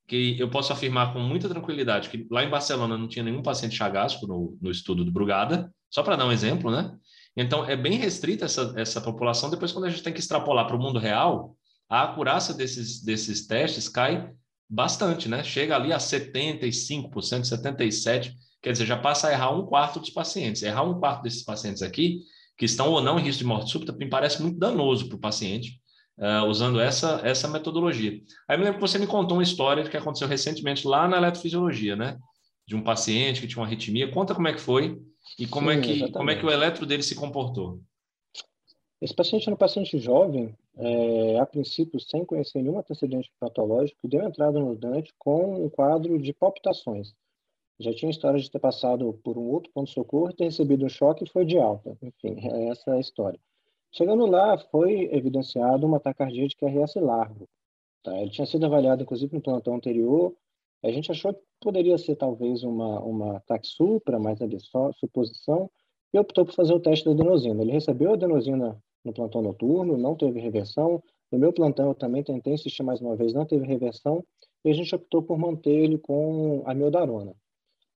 que 0.07 0.39
eu 0.39 0.51
posso 0.51 0.73
afirmar 0.73 1.13
com 1.13 1.21
muita 1.21 1.49
tranquilidade 1.49 2.11
que 2.11 2.27
lá 2.31 2.45
em 2.45 2.51
Barcelona 2.51 2.99
não 2.99 3.09
tinha 3.09 3.25
nenhum 3.25 3.43
paciente 3.43 3.77
chagasco 3.77 4.27
no, 4.27 4.57
no 4.61 4.71
estudo 4.71 5.05
do 5.05 5.13
Brugada, 5.13 5.73
só 5.91 6.03
para 6.03 6.17
dar 6.17 6.27
um 6.27 6.33
exemplo, 6.33 6.71
né? 6.71 6.95
Então, 7.37 7.65
é 7.65 7.77
bem 7.77 7.95
restrita 7.95 8.45
essa, 8.45 8.73
essa 8.77 9.01
população. 9.01 9.51
Depois, 9.51 9.73
quando 9.73 9.87
a 9.87 9.91
gente 9.91 10.03
tem 10.03 10.13
que 10.13 10.21
extrapolar 10.21 10.67
para 10.67 10.77
o 10.77 10.79
mundo 10.79 10.99
real, 10.99 11.57
a 11.89 12.03
acurácia 12.03 12.55
desses, 12.55 13.03
desses 13.03 13.47
testes 13.47 13.89
cai 13.89 14.31
bastante, 14.69 15.29
né? 15.29 15.43
Chega 15.43 15.75
ali 15.75 15.93
a 15.93 15.99
75%, 15.99 16.71
77%, 17.11 18.33
quer 18.63 18.73
dizer, 18.73 18.87
já 18.87 18.97
passa 18.97 19.29
a 19.29 19.33
errar 19.33 19.51
um 19.51 19.67
quarto 19.67 19.99
dos 19.99 20.11
pacientes. 20.11 20.63
Errar 20.63 20.85
um 20.85 20.99
quarto 20.99 21.23
desses 21.23 21.43
pacientes 21.43 21.83
aqui, 21.83 22.21
que 22.57 22.65
estão 22.65 22.91
ou 22.91 23.01
não 23.01 23.19
em 23.19 23.23
risco 23.23 23.41
de 23.41 23.47
morte 23.47 23.71
súbita, 23.71 23.93
me 23.93 24.09
parece 24.09 24.41
muito 24.41 24.59
danoso 24.59 25.09
para 25.09 25.17
o 25.17 25.21
paciente, 25.21 25.81
uh, 26.19 26.47
usando 26.47 26.81
essa, 26.81 27.21
essa 27.25 27.49
metodologia. 27.49 28.21
Aí 28.49 28.57
me 28.57 28.65
lembro 28.65 28.81
que 28.81 28.87
você 28.87 28.99
me 28.99 29.07
contou 29.07 29.37
uma 29.37 29.43
história 29.43 29.89
que 29.89 29.97
aconteceu 29.97 30.29
recentemente 30.29 30.87
lá 30.87 31.09
na 31.09 31.17
eletrofisiologia, 31.17 31.97
né? 31.97 32.19
De 32.67 32.75
um 32.75 32.83
paciente 32.83 33.41
que 33.41 33.47
tinha 33.47 33.61
uma 33.61 33.67
arritmia. 33.67 34.11
Conta 34.11 34.35
como 34.35 34.49
é 34.49 34.53
que 34.53 34.61
foi 34.61 35.01
e 35.39 35.47
como, 35.47 35.71
Sim, 35.71 35.79
é, 35.79 35.81
que, 35.81 36.13
como 36.13 36.31
é 36.31 36.37
que 36.37 36.47
o 36.47 36.51
eletro 36.51 36.87
dele 36.87 37.03
se 37.03 37.15
comportou. 37.15 37.81
Esse 39.01 39.15
paciente 39.15 39.47
era 39.47 39.55
um 39.55 39.59
paciente 39.59 39.99
jovem, 39.99 40.57
é, 40.77 41.39
a 41.39 41.45
princípio 41.45 42.01
sem 42.01 42.25
conhecer 42.25 42.63
nenhum 42.63 42.79
antecedente 42.79 43.31
patológico, 43.39 44.09
deu 44.09 44.23
entrada 44.23 44.59
no 44.59 44.75
Dante 44.75 45.13
com 45.19 45.65
um 45.65 45.69
quadro 45.69 46.19
de 46.19 46.33
palpitações. 46.33 47.13
Já 47.79 47.93
tinha 47.93 48.11
história 48.11 48.41
de 48.41 48.51
ter 48.51 48.61
passado 48.61 49.13
por 49.25 49.37
um 49.37 49.43
outro 49.43 49.71
ponto-socorro, 49.73 50.33
ter 50.33 50.45
recebido 50.45 50.87
um 50.87 50.89
choque 50.89 51.25
e 51.25 51.29
foi 51.29 51.45
de 51.45 51.59
alta. 51.59 51.99
Enfim, 52.01 52.37
é 52.49 52.69
essa 52.69 52.93
a 52.93 53.01
história. 53.01 53.39
Chegando 53.97 54.27
lá, 54.27 54.59
foi 54.59 55.09
evidenciado 55.15 55.87
uma 55.87 56.01
taquicardia 56.01 56.49
de 56.49 56.57
QRS 56.57 56.97
largo. 56.97 57.49
Tá? 58.03 58.21
Ele 58.21 58.31
tinha 58.31 58.45
sido 58.45 58.67
avaliado, 58.67 59.05
inclusive, 59.05 59.33
no 59.33 59.41
plantão 59.41 59.77
anterior. 59.77 60.35
A 60.83 60.91
gente 60.91 61.13
achou 61.13 61.33
que 61.33 61.41
poderia 61.61 61.97
ser, 61.97 62.17
talvez, 62.17 62.65
uma, 62.65 62.99
uma 63.01 63.43
supra, 63.63 64.19
mas 64.19 64.43
ali 64.43 64.59
só 64.59 64.93
suposição, 64.95 65.71
e 66.13 66.19
optou 66.19 66.45
por 66.45 66.53
fazer 66.55 66.75
o 66.75 66.81
teste 66.81 67.05
da 67.05 67.13
adenosina. 67.13 67.63
Ele 67.63 67.71
recebeu 67.71 68.11
a 68.11 68.15
adenosina 68.15 68.77
no 69.05 69.13
plantão 69.13 69.41
noturno, 69.41 69.97
não 69.97 70.17
teve 70.17 70.41
reversão. 70.41 71.01
No 71.31 71.39
meu 71.39 71.53
plantão, 71.53 71.89
eu 71.89 71.95
também 71.95 72.25
tentei 72.25 72.55
insistir 72.55 72.83
mais 72.83 73.01
uma 73.01 73.15
vez, 73.15 73.33
não 73.33 73.47
teve 73.47 73.65
reversão, 73.65 74.25
e 74.65 74.71
a 74.71 74.75
gente 74.75 74.93
optou 74.93 75.23
por 75.23 75.39
manter 75.39 75.71
ele 75.71 75.99
com 75.99 76.65
a 76.67 76.75
miodarona. 76.75 77.33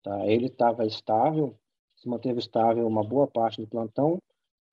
Tá? 0.02 0.26
Ele 0.26 0.46
estava 0.46 0.84
estável, 0.84 1.56
se 1.96 2.06
manteve 2.06 2.38
estável 2.38 2.86
uma 2.86 3.02
boa 3.02 3.26
parte 3.26 3.62
do 3.62 3.66
plantão, 3.66 4.20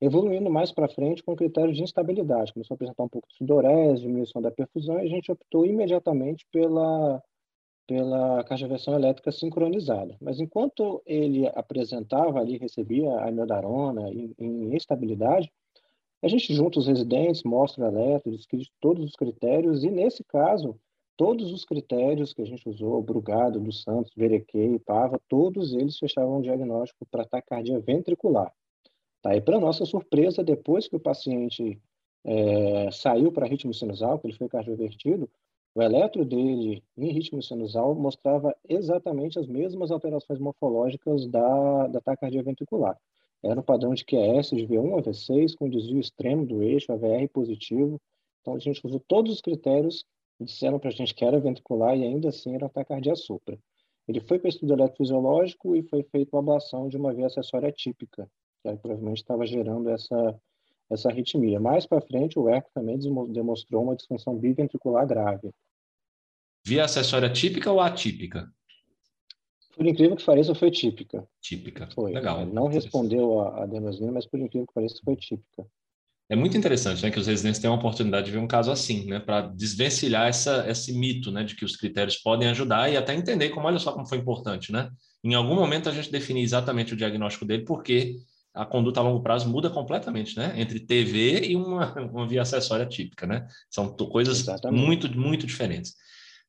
evoluindo 0.01 0.50
mais 0.50 0.71
para 0.71 0.89
frente 0.89 1.23
com 1.23 1.35
critérios 1.35 1.77
de 1.77 1.83
instabilidade. 1.83 2.53
Começou 2.53 2.73
a 2.73 2.75
apresentar 2.75 3.03
um 3.03 3.09
pouco 3.09 3.27
de 3.27 3.35
sudorese, 3.35 4.01
diminuição 4.01 4.41
da 4.41 4.51
perfusão, 4.51 5.00
e 5.00 5.05
a 5.05 5.09
gente 5.09 5.31
optou 5.31 5.65
imediatamente 5.65 6.45
pela, 6.51 7.21
pela 7.88 8.43
cardioversão 8.43 8.93
elétrica 8.95 9.31
sincronizada. 9.31 10.15
Mas 10.19 10.39
enquanto 10.39 11.01
ele 11.05 11.47
apresentava 11.55 12.39
ali, 12.39 12.57
recebia 12.57 13.09
a 13.12 13.29
amiodarona 13.29 14.09
em, 14.09 14.33
em 14.38 14.75
estabilidade, 14.75 15.51
a 16.21 16.27
gente 16.29 16.53
junta 16.53 16.79
os 16.79 16.88
residentes, 16.88 17.43
mostra 17.43 17.89
o 17.89 18.31
descreve 18.31 18.65
todos 18.79 19.03
os 19.03 19.13
critérios, 19.13 19.83
e 19.83 19.91
nesse 19.91 20.23
caso, 20.23 20.79
todos 21.17 21.51
os 21.51 21.65
critérios 21.65 22.33
que 22.33 22.41
a 22.41 22.45
gente 22.45 22.67
usou, 22.67 23.01
Brugado, 23.01 23.59
dos 23.59 23.83
Santos, 23.83 24.13
Verequei, 24.15 24.79
Pava, 24.79 25.19
todos 25.27 25.73
eles 25.73 25.97
fechavam 25.97 26.38
um 26.38 26.41
diagnóstico 26.41 27.05
para 27.12 27.25
taquicardia 27.25 27.79
ventricular. 27.79 28.53
Tá? 29.24 29.36
E 29.36 29.42
para 29.42 29.60
nossa 29.60 29.86
surpresa, 29.86 30.44
depois 30.44 30.88
que 30.88 30.98
o 30.98 31.00
paciente 31.00 31.82
é, 32.25 32.92
saiu 32.92 33.32
para 33.32 33.48
ritmo 33.48 33.74
sinusal, 33.74 34.20
que 34.20 34.27
ele 34.27 34.38
foi 34.38 34.50
cardiovertido, 34.50 35.30
o 35.74 35.82
eletro 35.82 36.24
dele 36.24 36.84
em 36.96 37.12
ritmo 37.12 37.42
sinusal 37.42 37.96
mostrava 37.96 38.56
exatamente 38.68 39.39
as 39.39 39.48
mesmas 39.48 39.89
alterações 39.89 40.39
morfológicas 40.39 41.25
da, 41.25 41.88
da 41.88 42.01
taquicardia 42.01 42.44
ventricular. 42.44 43.00
Era 43.42 43.60
um 43.60 43.63
padrão 43.63 43.94
de 43.94 44.06
QS 44.06 44.51
de 44.51 44.68
V1 44.68 45.00
a 45.00 45.01
V6, 45.01 45.56
com 45.56 45.70
desvio 45.70 46.00
extremo 46.00 46.46
do 46.46 46.62
eixo, 46.62 46.92
AVR 46.92 47.27
positivo. 47.30 48.00
Então, 48.42 48.56
a 48.56 48.60
gente 48.60 48.86
usou 48.86 49.00
todos 49.00 49.34
os 49.34 49.42
critérios 49.42 50.06
que 50.38 50.46
disseram 50.46 50.80
para 50.80 50.89
a 50.89 50.94
gente 50.94 51.15
que 51.15 51.25
era 51.25 51.39
ventricular 51.39 51.98
e 51.98 52.03
ainda 52.03 52.30
assim 52.30 52.56
era 52.56 52.70
taquicardia 52.70 53.15
supra. 53.15 53.58
Ele 54.08 54.20
foi 54.20 54.38
para 54.38 54.50
estudo 54.50 54.74
eletrofisiológico 54.74 55.75
e 55.75 55.84
foi 55.84 56.03
feita 56.03 56.36
uma 56.36 56.42
ablação 56.42 56.89
de 56.89 56.98
uma 56.98 57.13
via 57.13 57.27
acessória 57.27 57.72
típica, 57.72 58.30
que 58.63 58.70
aí, 58.70 58.77
provavelmente 58.77 59.17
estava 59.17 59.46
gerando 59.46 59.89
essa, 59.89 60.39
essa 60.89 61.10
arritmia. 61.10 61.60
Mais 61.60 61.86
para 61.86 62.01
frente, 62.01 62.39
o 62.39 62.50
eco 62.50 62.72
também 62.74 62.98
demonstrou 62.98 63.84
uma 63.84 63.96
disfunção 63.96 64.36
biventricular 64.38 65.05
grave. 65.05 65.51
Via 66.65 66.86
acessória 66.86 67.29
típica 67.29 67.70
ou 67.70 67.82
atípica? 67.82 68.50
Por 69.75 69.86
incrível 69.86 70.15
que 70.15 70.24
pareça, 70.24 70.55
foi 70.55 70.72
típica. 70.72 71.27
Típica. 71.41 71.89
Foi. 71.93 72.13
Legal. 72.13 72.46
Não 72.46 72.67
respondeu 72.67 73.41
a, 73.41 73.63
adenosina, 73.63 74.12
mas 74.12 74.25
por 74.25 74.39
incrível 74.39 74.65
que 74.65 74.74
pareça, 74.74 75.00
foi 75.03 75.15
típica. 75.17 75.65
É 76.29 76.36
muito 76.36 76.55
interessante, 76.55 77.03
né, 77.03 77.12
que 77.12 77.20
os 77.20 77.27
residentes 77.27 77.60
tenham 77.60 77.75
a 77.75 77.77
oportunidade 77.77 78.27
de 78.27 78.32
ver 78.32 78.38
um 78.38 78.48
caso 78.48 78.72
assim, 78.72 79.05
né, 79.05 79.20
para 79.20 79.41
desvencilhar 79.41 80.27
essa, 80.27 80.65
esse 80.70 80.98
mito, 80.98 81.32
né, 81.32 81.43
de 81.43 81.53
que 81.53 81.65
os 81.65 81.75
critérios 81.75 82.15
podem 82.17 82.48
ajudar 82.50 82.89
e 82.89 82.96
até 82.96 83.13
entender 83.13 83.50
como, 83.50 83.67
olha 83.67 83.77
só 83.77 83.91
como 83.91 84.08
foi 84.08 84.20
importante, 84.20 84.72
né? 84.72 84.89
Em 85.24 85.34
algum 85.36 85.53
momento 85.55 85.89
a 85.89 85.91
gente 85.91 86.12
definir 86.12 86.41
exatamente 86.41 86.93
o 86.93 86.98
diagnóstico 86.98 87.46
dele, 87.46 87.65
porque 87.65 88.15
a 88.53 88.65
conduta 88.65 89.00
a 89.00 89.03
longo 89.03 89.24
prazo 89.24 89.50
muda 89.50 89.69
completamente, 89.69 90.38
né? 90.38 90.53
Entre 90.55 90.79
TV 90.79 91.41
e 91.48 91.55
uma, 91.55 91.93
uma 92.12 92.27
via 92.27 92.43
acessória 92.43 92.86
típica, 92.86 93.25
né? 93.25 93.48
São 93.69 93.95
coisas 93.95 94.41
Exatamente. 94.41 94.86
muito, 94.86 95.19
muito 95.19 95.48
diferentes. 95.48 95.95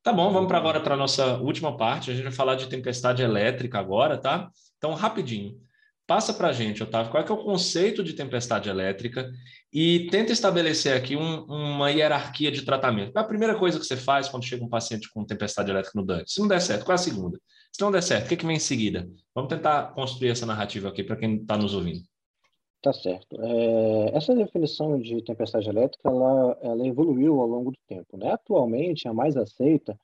Tá 0.03 0.13
bom, 0.13 0.31
vamos 0.31 0.49
para 0.49 0.59
agora 0.59 0.81
para 0.81 0.95
a 0.95 0.99
nossa 0.99 1.39
última 1.39 1.77
parte. 1.77 2.11
A 2.11 2.15
gente 2.15 2.25
vai 2.25 2.33
falar 2.33 2.57
de 2.57 2.69
tempestade 2.69 3.23
elétrica 3.23 3.79
agora, 3.79 4.19
tá? 4.19 4.51
Então, 4.77 4.93
rapidinho. 4.93 5.59
Passa 6.07 6.35
para 6.35 6.49
a 6.49 6.53
gente, 6.53 6.83
Otávio, 6.83 7.11
qual 7.11 7.25
é, 7.25 7.27
é 7.27 7.33
o 7.33 7.43
conceito 7.43 8.05
de 8.05 8.13
tempestade 8.13 8.69
elétrica 8.69 9.27
e 9.73 10.07
tenta 10.11 10.33
estabelecer 10.33 10.95
aqui 10.95 11.17
um, 11.17 11.45
uma 11.45 11.91
hierarquia 11.91 12.53
de 12.53 12.61
tratamento. 12.61 13.13
Qual 13.13 13.23
é 13.23 13.25
a 13.25 13.29
primeira 13.29 13.59
coisa 13.59 13.81
que 13.81 13.87
você 13.87 13.97
faz 13.97 14.29
quando 14.29 14.45
chega 14.45 14.63
um 14.63 14.69
paciente 14.69 15.09
com 15.09 15.25
tempestade 15.25 15.71
elétrica 15.71 15.99
no 15.99 16.05
Dante? 16.05 16.31
Se 16.31 16.41
não 16.41 16.49
der 16.49 16.61
certo, 16.61 16.85
qual 16.85 16.93
é 16.93 16.97
a 16.97 16.99
segunda? 16.99 17.41
Se 17.77 17.83
não 17.83 17.91
der 17.91 18.05
certo, 18.05 18.27
o 18.27 18.29
que, 18.29 18.37
que 18.37 18.47
vem 18.47 18.55
em 18.55 18.61
seguida? 18.61 19.11
Vamos 19.35 19.49
tentar 19.49 19.93
construir 19.95 20.31
essa 20.31 20.47
narrativa 20.47 20.89
aqui 20.89 21.03
para 21.03 21.17
quem 21.17 21.39
está 21.39 21.57
nos 21.57 21.75
ouvindo. 21.75 22.05
Tá 22.81 22.93
certo. 22.93 23.37
É, 23.41 24.17
essa 24.17 24.33
definição 24.33 25.01
de 25.01 25.21
tempestade 25.23 25.69
elétrica, 25.69 26.09
ela, 26.09 26.57
ela 26.63 26.87
evoluiu 26.87 27.41
ao 27.41 27.49
longo 27.49 27.73
do 27.73 27.79
tempo. 27.89 28.17
Né? 28.17 28.31
Atualmente, 28.31 29.09
a 29.09 29.13
mais 29.13 29.37
aceita 29.37 29.99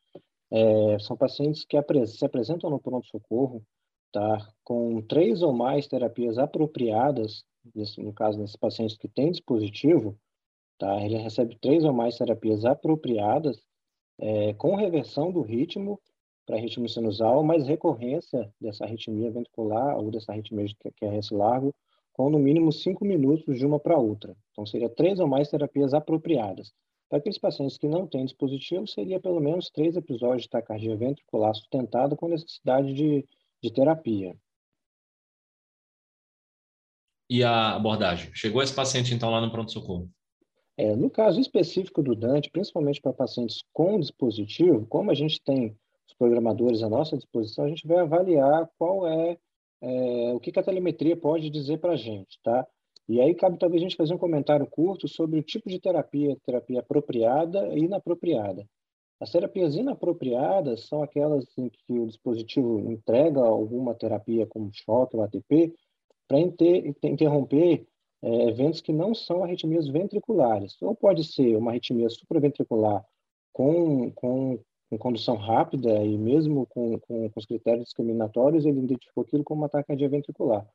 é, 0.50 0.98
são 0.98 1.16
pacientes 1.16 1.64
que 1.64 1.76
se 2.08 2.24
apresentam 2.24 2.70
no 2.70 2.80
pronto-socorro 2.80 3.62
tá, 4.10 4.48
com 4.64 5.00
três 5.02 5.40
ou 5.40 5.52
mais 5.52 5.86
terapias 5.86 6.38
apropriadas, 6.38 7.44
nesse, 7.72 8.02
no 8.02 8.12
caso 8.12 8.36
desses 8.36 8.56
pacientes 8.56 8.96
que 8.96 9.06
têm 9.06 9.30
dispositivo, 9.30 10.18
tá, 10.76 11.00
ele 11.04 11.18
recebe 11.18 11.56
três 11.60 11.84
ou 11.84 11.92
mais 11.92 12.18
terapias 12.18 12.64
apropriadas 12.64 13.62
é, 14.18 14.54
com 14.54 14.74
reversão 14.74 15.30
do 15.30 15.42
ritmo 15.42 16.00
para 16.50 16.58
ritmo 16.58 16.88
sinusal, 16.88 17.44
mas 17.44 17.64
recorrência 17.64 18.52
dessa 18.60 18.84
arritmia 18.84 19.30
ventricular 19.30 19.96
ou 19.96 20.10
dessa 20.10 20.32
arritmia 20.32 20.66
de 20.66 20.74
QRS 20.74 21.30
largo 21.30 21.72
com 22.12 22.28
no 22.28 22.40
mínimo 22.40 22.72
cinco 22.72 23.04
minutos 23.04 23.56
de 23.56 23.64
uma 23.64 23.78
para 23.78 23.96
outra. 23.96 24.36
Então, 24.50 24.66
seria 24.66 24.88
três 24.88 25.20
ou 25.20 25.28
mais 25.28 25.48
terapias 25.48 25.94
apropriadas. 25.94 26.72
Para 27.08 27.18
aqueles 27.18 27.38
pacientes 27.38 27.78
que 27.78 27.86
não 27.86 28.04
têm 28.04 28.24
dispositivo, 28.24 28.84
seria 28.88 29.20
pelo 29.20 29.40
menos 29.40 29.70
três 29.70 29.96
episódios 29.96 30.42
de 30.42 30.50
taquicardia 30.50 30.96
ventricular 30.96 31.54
sustentada 31.54 32.16
com 32.16 32.26
necessidade 32.26 32.92
de, 32.94 33.24
de 33.62 33.72
terapia. 33.72 34.36
E 37.30 37.44
a 37.44 37.76
abordagem? 37.76 38.34
Chegou 38.34 38.60
esse 38.60 38.74
paciente, 38.74 39.14
então, 39.14 39.30
lá 39.30 39.40
no 39.40 39.52
pronto-socorro? 39.52 40.10
É, 40.76 40.96
no 40.96 41.08
caso 41.08 41.40
específico 41.40 42.02
do 42.02 42.16
Dante, 42.16 42.50
principalmente 42.50 43.00
para 43.00 43.12
pacientes 43.12 43.62
com 43.72 44.00
dispositivo, 44.00 44.84
como 44.86 45.12
a 45.12 45.14
gente 45.14 45.40
tem 45.40 45.76
os 46.10 46.14
programadores 46.14 46.82
à 46.82 46.88
nossa 46.88 47.16
disposição, 47.16 47.64
a 47.64 47.68
gente 47.68 47.86
vai 47.86 47.98
avaliar 47.98 48.68
qual 48.78 49.06
é, 49.06 49.38
é 49.80 50.32
o 50.34 50.40
que, 50.40 50.52
que 50.52 50.58
a 50.58 50.62
telemetria 50.62 51.16
pode 51.16 51.48
dizer 51.50 51.78
para 51.78 51.92
a 51.92 51.96
gente, 51.96 52.38
tá? 52.42 52.66
E 53.08 53.20
aí 53.20 53.34
cabe 53.34 53.58
talvez 53.58 53.82
a 53.82 53.84
gente 53.84 53.96
fazer 53.96 54.14
um 54.14 54.18
comentário 54.18 54.66
curto 54.66 55.08
sobre 55.08 55.38
o 55.38 55.42
tipo 55.42 55.68
de 55.68 55.80
terapia, 55.80 56.36
terapia 56.44 56.80
apropriada 56.80 57.68
e 57.74 57.84
inapropriada. 57.84 58.64
As 59.20 59.30
terapias 59.30 59.74
inapropriadas 59.74 60.86
são 60.86 61.02
aquelas 61.02 61.46
em 61.58 61.68
que 61.68 61.98
o 61.98 62.06
dispositivo 62.06 62.78
entrega 62.90 63.40
alguma 63.40 63.94
terapia 63.94 64.46
como 64.46 64.70
choque 64.72 65.16
ou 65.16 65.22
ATP 65.22 65.74
para 66.26 66.38
interromper 66.38 67.86
é, 68.22 68.48
eventos 68.48 68.80
que 68.80 68.92
não 68.92 69.14
são 69.14 69.42
arritmias 69.42 69.88
ventriculares. 69.88 70.80
Ou 70.80 70.94
pode 70.94 71.24
ser 71.24 71.56
uma 71.56 71.72
arritmia 71.72 72.08
supraventricular 72.08 73.04
com, 73.52 74.10
com 74.12 74.58
com 74.90 74.98
condução 74.98 75.36
rápida 75.36 76.04
e 76.04 76.18
mesmo 76.18 76.66
com, 76.66 76.98
com, 76.98 77.30
com, 77.30 77.38
os 77.38 77.46
critérios 77.46 77.84
discriminatórios, 77.84 78.66
ele 78.66 78.80
identificou 78.80 79.22
aquilo 79.22 79.44
como 79.44 79.64
ataque 79.64 79.94
ventricular, 80.08 80.68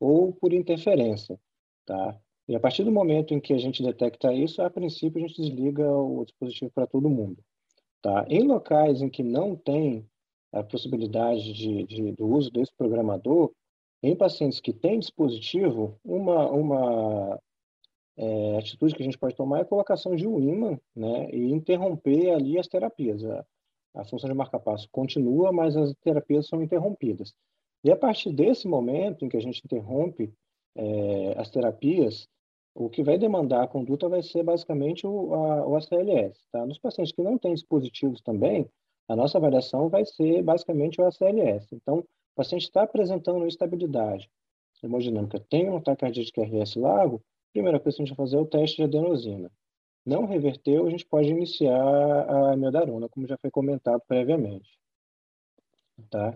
ou 0.00 0.32
por 0.32 0.54
interferência, 0.54 1.38
tá? 1.84 2.18
E 2.48 2.56
a 2.56 2.60
partir 2.60 2.82
do 2.82 2.90
momento 2.90 3.34
em 3.34 3.40
que 3.40 3.52
a 3.52 3.58
gente 3.58 3.82
detecta 3.82 4.32
isso, 4.32 4.62
a 4.62 4.70
princípio 4.70 5.22
a 5.22 5.28
gente 5.28 5.42
desliga 5.42 5.86
o 5.86 6.24
dispositivo 6.24 6.70
para 6.74 6.86
todo 6.86 7.10
mundo. 7.10 7.44
Tá? 8.00 8.24
Em 8.30 8.42
locais 8.42 9.02
em 9.02 9.10
que 9.10 9.22
não 9.22 9.54
tem 9.54 10.08
a 10.50 10.62
possibilidade 10.62 11.52
de, 11.52 11.84
de, 11.84 12.12
do 12.12 12.26
uso 12.26 12.50
desse 12.50 12.72
programador, 12.74 13.52
em 14.02 14.16
pacientes 14.16 14.60
que 14.60 14.72
têm 14.72 14.98
dispositivo, 14.98 16.00
uma, 16.02 16.50
uma 16.50 17.38
é, 18.16 18.56
atitude 18.56 18.94
que 18.94 19.02
a 19.02 19.04
gente 19.04 19.18
pode 19.18 19.34
tomar 19.34 19.58
é 19.58 19.62
a 19.62 19.66
colocação 19.66 20.16
de 20.16 20.26
um 20.26 20.40
ímã 20.40 20.80
né, 20.96 21.28
e 21.30 21.52
interromper 21.52 22.30
ali 22.30 22.58
as 22.58 22.66
terapias. 22.66 23.22
A, 23.24 23.44
a 23.98 24.04
função 24.04 24.30
de 24.30 24.36
marca-passo 24.36 24.88
continua, 24.92 25.52
mas 25.52 25.76
as 25.76 25.92
terapias 25.96 26.46
são 26.46 26.62
interrompidas. 26.62 27.34
E 27.82 27.90
a 27.90 27.96
partir 27.96 28.32
desse 28.32 28.68
momento 28.68 29.24
em 29.24 29.28
que 29.28 29.36
a 29.36 29.40
gente 29.40 29.60
interrompe 29.64 30.32
é, 30.76 31.34
as 31.36 31.50
terapias, 31.50 32.28
o 32.74 32.88
que 32.88 33.02
vai 33.02 33.18
demandar 33.18 33.64
a 33.64 33.66
conduta 33.66 34.08
vai 34.08 34.22
ser 34.22 34.44
basicamente 34.44 35.04
o, 35.04 35.34
a, 35.34 35.66
o 35.66 35.76
ACLS. 35.76 36.40
Tá? 36.52 36.64
Nos 36.64 36.78
pacientes 36.78 37.12
que 37.12 37.22
não 37.22 37.36
têm 37.36 37.54
dispositivos 37.54 38.20
também, 38.20 38.70
a 39.08 39.16
nossa 39.16 39.36
avaliação 39.36 39.88
vai 39.88 40.04
ser 40.06 40.42
basicamente 40.42 41.00
o 41.00 41.04
ACLS. 41.04 41.74
Então, 41.74 41.98
o 41.98 42.06
paciente 42.36 42.62
está 42.62 42.82
apresentando 42.82 43.46
instabilidade 43.46 44.30
hemodinâmica, 44.80 45.44
tem 45.50 45.68
um 45.68 45.78
ataque 45.78 46.02
cardíaco 46.02 46.30
de 46.32 46.40
RS 46.40 46.76
largo, 46.76 47.20
primeira 47.52 47.80
coisa 47.80 47.96
que 47.96 48.02
a 48.02 48.06
gente 48.06 48.16
vai 48.16 48.26
fazer 48.26 48.36
é 48.36 48.40
o 48.40 48.46
teste 48.46 48.76
de 48.76 48.82
adenosina. 48.84 49.50
Não 50.08 50.24
reverteu, 50.24 50.86
a 50.86 50.90
gente 50.90 51.04
pode 51.04 51.28
iniciar 51.28 51.70
a 51.70 52.56
miodarona, 52.56 53.10
como 53.10 53.28
já 53.28 53.36
foi 53.36 53.50
comentado 53.50 54.00
previamente. 54.08 54.70
Tá? 56.08 56.34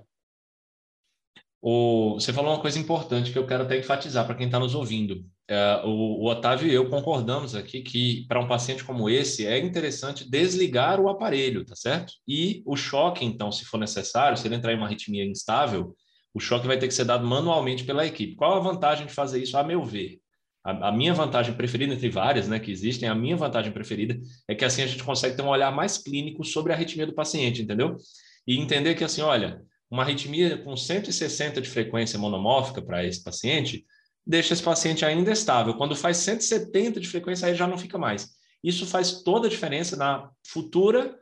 O, 1.58 2.14
você 2.14 2.34
falou 2.34 2.52
uma 2.52 2.60
coisa 2.60 2.78
importante 2.78 3.32
que 3.32 3.38
eu 3.38 3.46
quero 3.46 3.62
até 3.62 3.78
enfatizar 3.78 4.26
para 4.26 4.34
quem 4.34 4.44
está 4.44 4.58
nos 4.58 4.74
ouvindo. 4.74 5.24
É, 5.48 5.80
o, 5.86 6.20
o, 6.20 6.26
Otávio 6.26 6.68
e 6.68 6.74
eu 6.74 6.90
concordamos 6.90 7.54
aqui 7.54 7.80
que 7.80 8.26
para 8.28 8.40
um 8.40 8.46
paciente 8.46 8.84
como 8.84 9.08
esse 9.08 9.46
é 9.46 9.58
interessante 9.58 10.28
desligar 10.28 11.00
o 11.00 11.08
aparelho, 11.08 11.64
tá 11.64 11.74
certo? 11.74 12.12
E 12.28 12.62
o 12.66 12.76
choque, 12.76 13.24
então, 13.24 13.50
se 13.50 13.64
for 13.64 13.78
necessário, 13.78 14.36
se 14.36 14.46
ele 14.46 14.56
entrar 14.56 14.74
em 14.74 14.76
uma 14.76 14.86
arritmia 14.86 15.24
instável, 15.24 15.96
o 16.34 16.40
choque 16.40 16.66
vai 16.66 16.78
ter 16.78 16.88
que 16.88 16.94
ser 16.94 17.06
dado 17.06 17.26
manualmente 17.26 17.84
pela 17.84 18.04
equipe. 18.04 18.36
Qual 18.36 18.54
a 18.54 18.60
vantagem 18.60 19.06
de 19.06 19.14
fazer 19.14 19.42
isso, 19.42 19.56
a 19.56 19.64
meu 19.64 19.82
ver? 19.82 20.21
A, 20.64 20.88
a 20.88 20.92
minha 20.92 21.12
vantagem 21.12 21.54
preferida, 21.54 21.94
entre 21.94 22.08
várias 22.08 22.48
né, 22.48 22.58
que 22.58 22.70
existem, 22.70 23.08
a 23.08 23.14
minha 23.14 23.36
vantagem 23.36 23.72
preferida 23.72 24.18
é 24.48 24.54
que 24.54 24.64
assim 24.64 24.82
a 24.82 24.86
gente 24.86 25.02
consegue 25.02 25.36
ter 25.36 25.42
um 25.42 25.48
olhar 25.48 25.70
mais 25.70 25.98
clínico 25.98 26.44
sobre 26.44 26.72
a 26.72 26.76
arritmia 26.76 27.06
do 27.06 27.14
paciente, 27.14 27.62
entendeu? 27.62 27.96
E 28.46 28.58
entender 28.58 28.94
que 28.94 29.04
assim, 29.04 29.22
olha, 29.22 29.62
uma 29.90 30.02
arritmia 30.02 30.56
com 30.58 30.76
160 30.76 31.60
de 31.60 31.68
frequência 31.68 32.18
monomórfica 32.18 32.80
para 32.80 33.04
esse 33.04 33.22
paciente, 33.22 33.84
deixa 34.26 34.54
esse 34.54 34.62
paciente 34.62 35.04
ainda 35.04 35.30
estável. 35.32 35.74
Quando 35.74 35.94
faz 35.94 36.16
170 36.18 37.00
de 37.00 37.08
frequência, 37.08 37.48
aí 37.48 37.54
já 37.54 37.66
não 37.66 37.76
fica 37.76 37.98
mais. 37.98 38.30
Isso 38.62 38.86
faz 38.86 39.22
toda 39.22 39.48
a 39.48 39.50
diferença 39.50 39.96
na 39.96 40.30
futura 40.46 41.18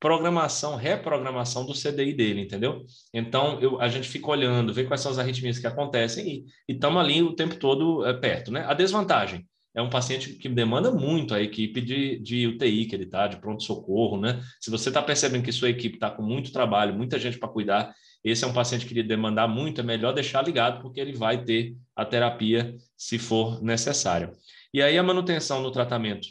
programação, 0.00 0.76
reprogramação 0.76 1.66
do 1.66 1.72
CDI 1.72 2.12
dele, 2.14 2.42
entendeu? 2.42 2.84
Então, 3.12 3.60
eu, 3.60 3.80
a 3.80 3.88
gente 3.88 4.08
fica 4.08 4.28
olhando, 4.30 4.72
vê 4.72 4.84
quais 4.84 5.00
são 5.00 5.10
as 5.10 5.18
arritmias 5.18 5.58
que 5.58 5.66
acontecem 5.66 6.44
e 6.68 6.72
estamos 6.72 7.02
ali 7.02 7.22
o 7.22 7.34
tempo 7.34 7.56
todo 7.56 8.04
é, 8.06 8.14
perto, 8.14 8.52
né? 8.52 8.64
A 8.66 8.74
desvantagem 8.74 9.46
é 9.74 9.82
um 9.82 9.90
paciente 9.90 10.34
que 10.34 10.48
demanda 10.48 10.90
muito 10.90 11.34
a 11.34 11.42
equipe 11.42 11.80
de, 11.80 12.18
de 12.20 12.46
UTI 12.46 12.86
que 12.86 12.94
ele 12.94 13.04
está, 13.04 13.26
de 13.26 13.36
pronto-socorro, 13.38 14.20
né? 14.20 14.40
Se 14.60 14.70
você 14.70 14.88
está 14.88 15.02
percebendo 15.02 15.44
que 15.44 15.52
sua 15.52 15.70
equipe 15.70 15.96
está 15.96 16.10
com 16.10 16.22
muito 16.22 16.52
trabalho, 16.52 16.94
muita 16.94 17.18
gente 17.18 17.38
para 17.38 17.48
cuidar, 17.48 17.92
esse 18.22 18.44
é 18.44 18.46
um 18.46 18.52
paciente 18.52 18.86
que 18.86 18.94
lhe 18.94 19.02
demandar 19.02 19.48
muito, 19.48 19.80
é 19.80 19.84
melhor 19.84 20.12
deixar 20.12 20.44
ligado, 20.44 20.80
porque 20.80 21.00
ele 21.00 21.12
vai 21.12 21.44
ter 21.44 21.76
a 21.94 22.04
terapia 22.04 22.76
se 22.96 23.18
for 23.18 23.62
necessário. 23.62 24.32
E 24.72 24.82
aí 24.82 24.98
a 24.98 25.02
manutenção 25.02 25.62
no 25.62 25.70
tratamento 25.70 26.28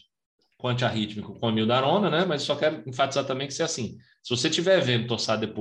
antiarrítmico 0.65 1.39
com 1.39 1.47
amildarona, 1.47 2.09
né? 2.09 2.25
Mas 2.25 2.43
só 2.43 2.55
quero 2.55 2.81
enfatizar 2.87 3.25
também 3.25 3.47
que 3.47 3.53
se 3.53 3.61
é 3.61 3.65
assim, 3.65 3.97
se 4.23 4.35
você 4.35 4.47
estiver 4.47 4.81
vendo 4.81 5.07
Torsades-de 5.07 5.53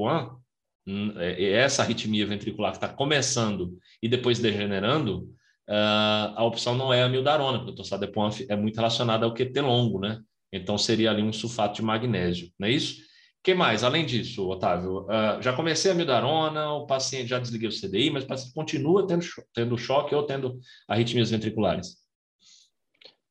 hum, 0.87 1.13
é, 1.17 1.43
é 1.43 1.53
essa 1.53 1.83
arritmia 1.83 2.27
ventricular 2.27 2.71
que 2.71 2.79
está 2.79 2.89
começando 2.89 3.77
e 4.03 4.09
depois 4.09 4.39
degenerando, 4.39 5.25
uh, 5.69 6.33
a 6.37 6.45
opção 6.45 6.75
não 6.75 6.93
é 6.93 7.03
a 7.03 7.07
amildarona, 7.07 7.59
porque 7.59 7.73
o 7.73 7.75
Torsades-de 7.75 8.47
é 8.49 8.57
muito 8.57 8.77
relacionado 8.77 9.25
ao 9.25 9.35
QT 9.35 9.61
longo, 9.61 10.01
né? 10.01 10.21
Então 10.53 10.79
seria 10.79 11.11
ali 11.11 11.23
um 11.23 11.33
sulfato 11.33 11.77
de 11.77 11.83
magnésio, 11.83 12.51
não 12.59 12.69
é 12.69 12.71
isso? 12.71 13.05
que 13.47 13.55
mais? 13.55 13.85
Além 13.85 14.05
disso, 14.05 14.49
Otávio, 14.49 15.03
uh, 15.05 15.41
já 15.41 15.53
comecei 15.53 15.93
a 15.93 15.95
mildarona, 15.95 16.73
o 16.73 16.85
paciente 16.85 17.29
já 17.29 17.39
desliguei 17.39 17.69
o 17.69 17.73
CDI, 17.73 18.11
mas 18.11 18.25
o 18.25 18.27
paciente 18.27 18.53
continua 18.53 19.07
tendo, 19.07 19.25
tendo 19.55 19.79
choque 19.79 20.13
ou 20.17 20.25
tendo 20.25 20.59
arritmias 20.89 21.31
ventriculares. 21.31 21.97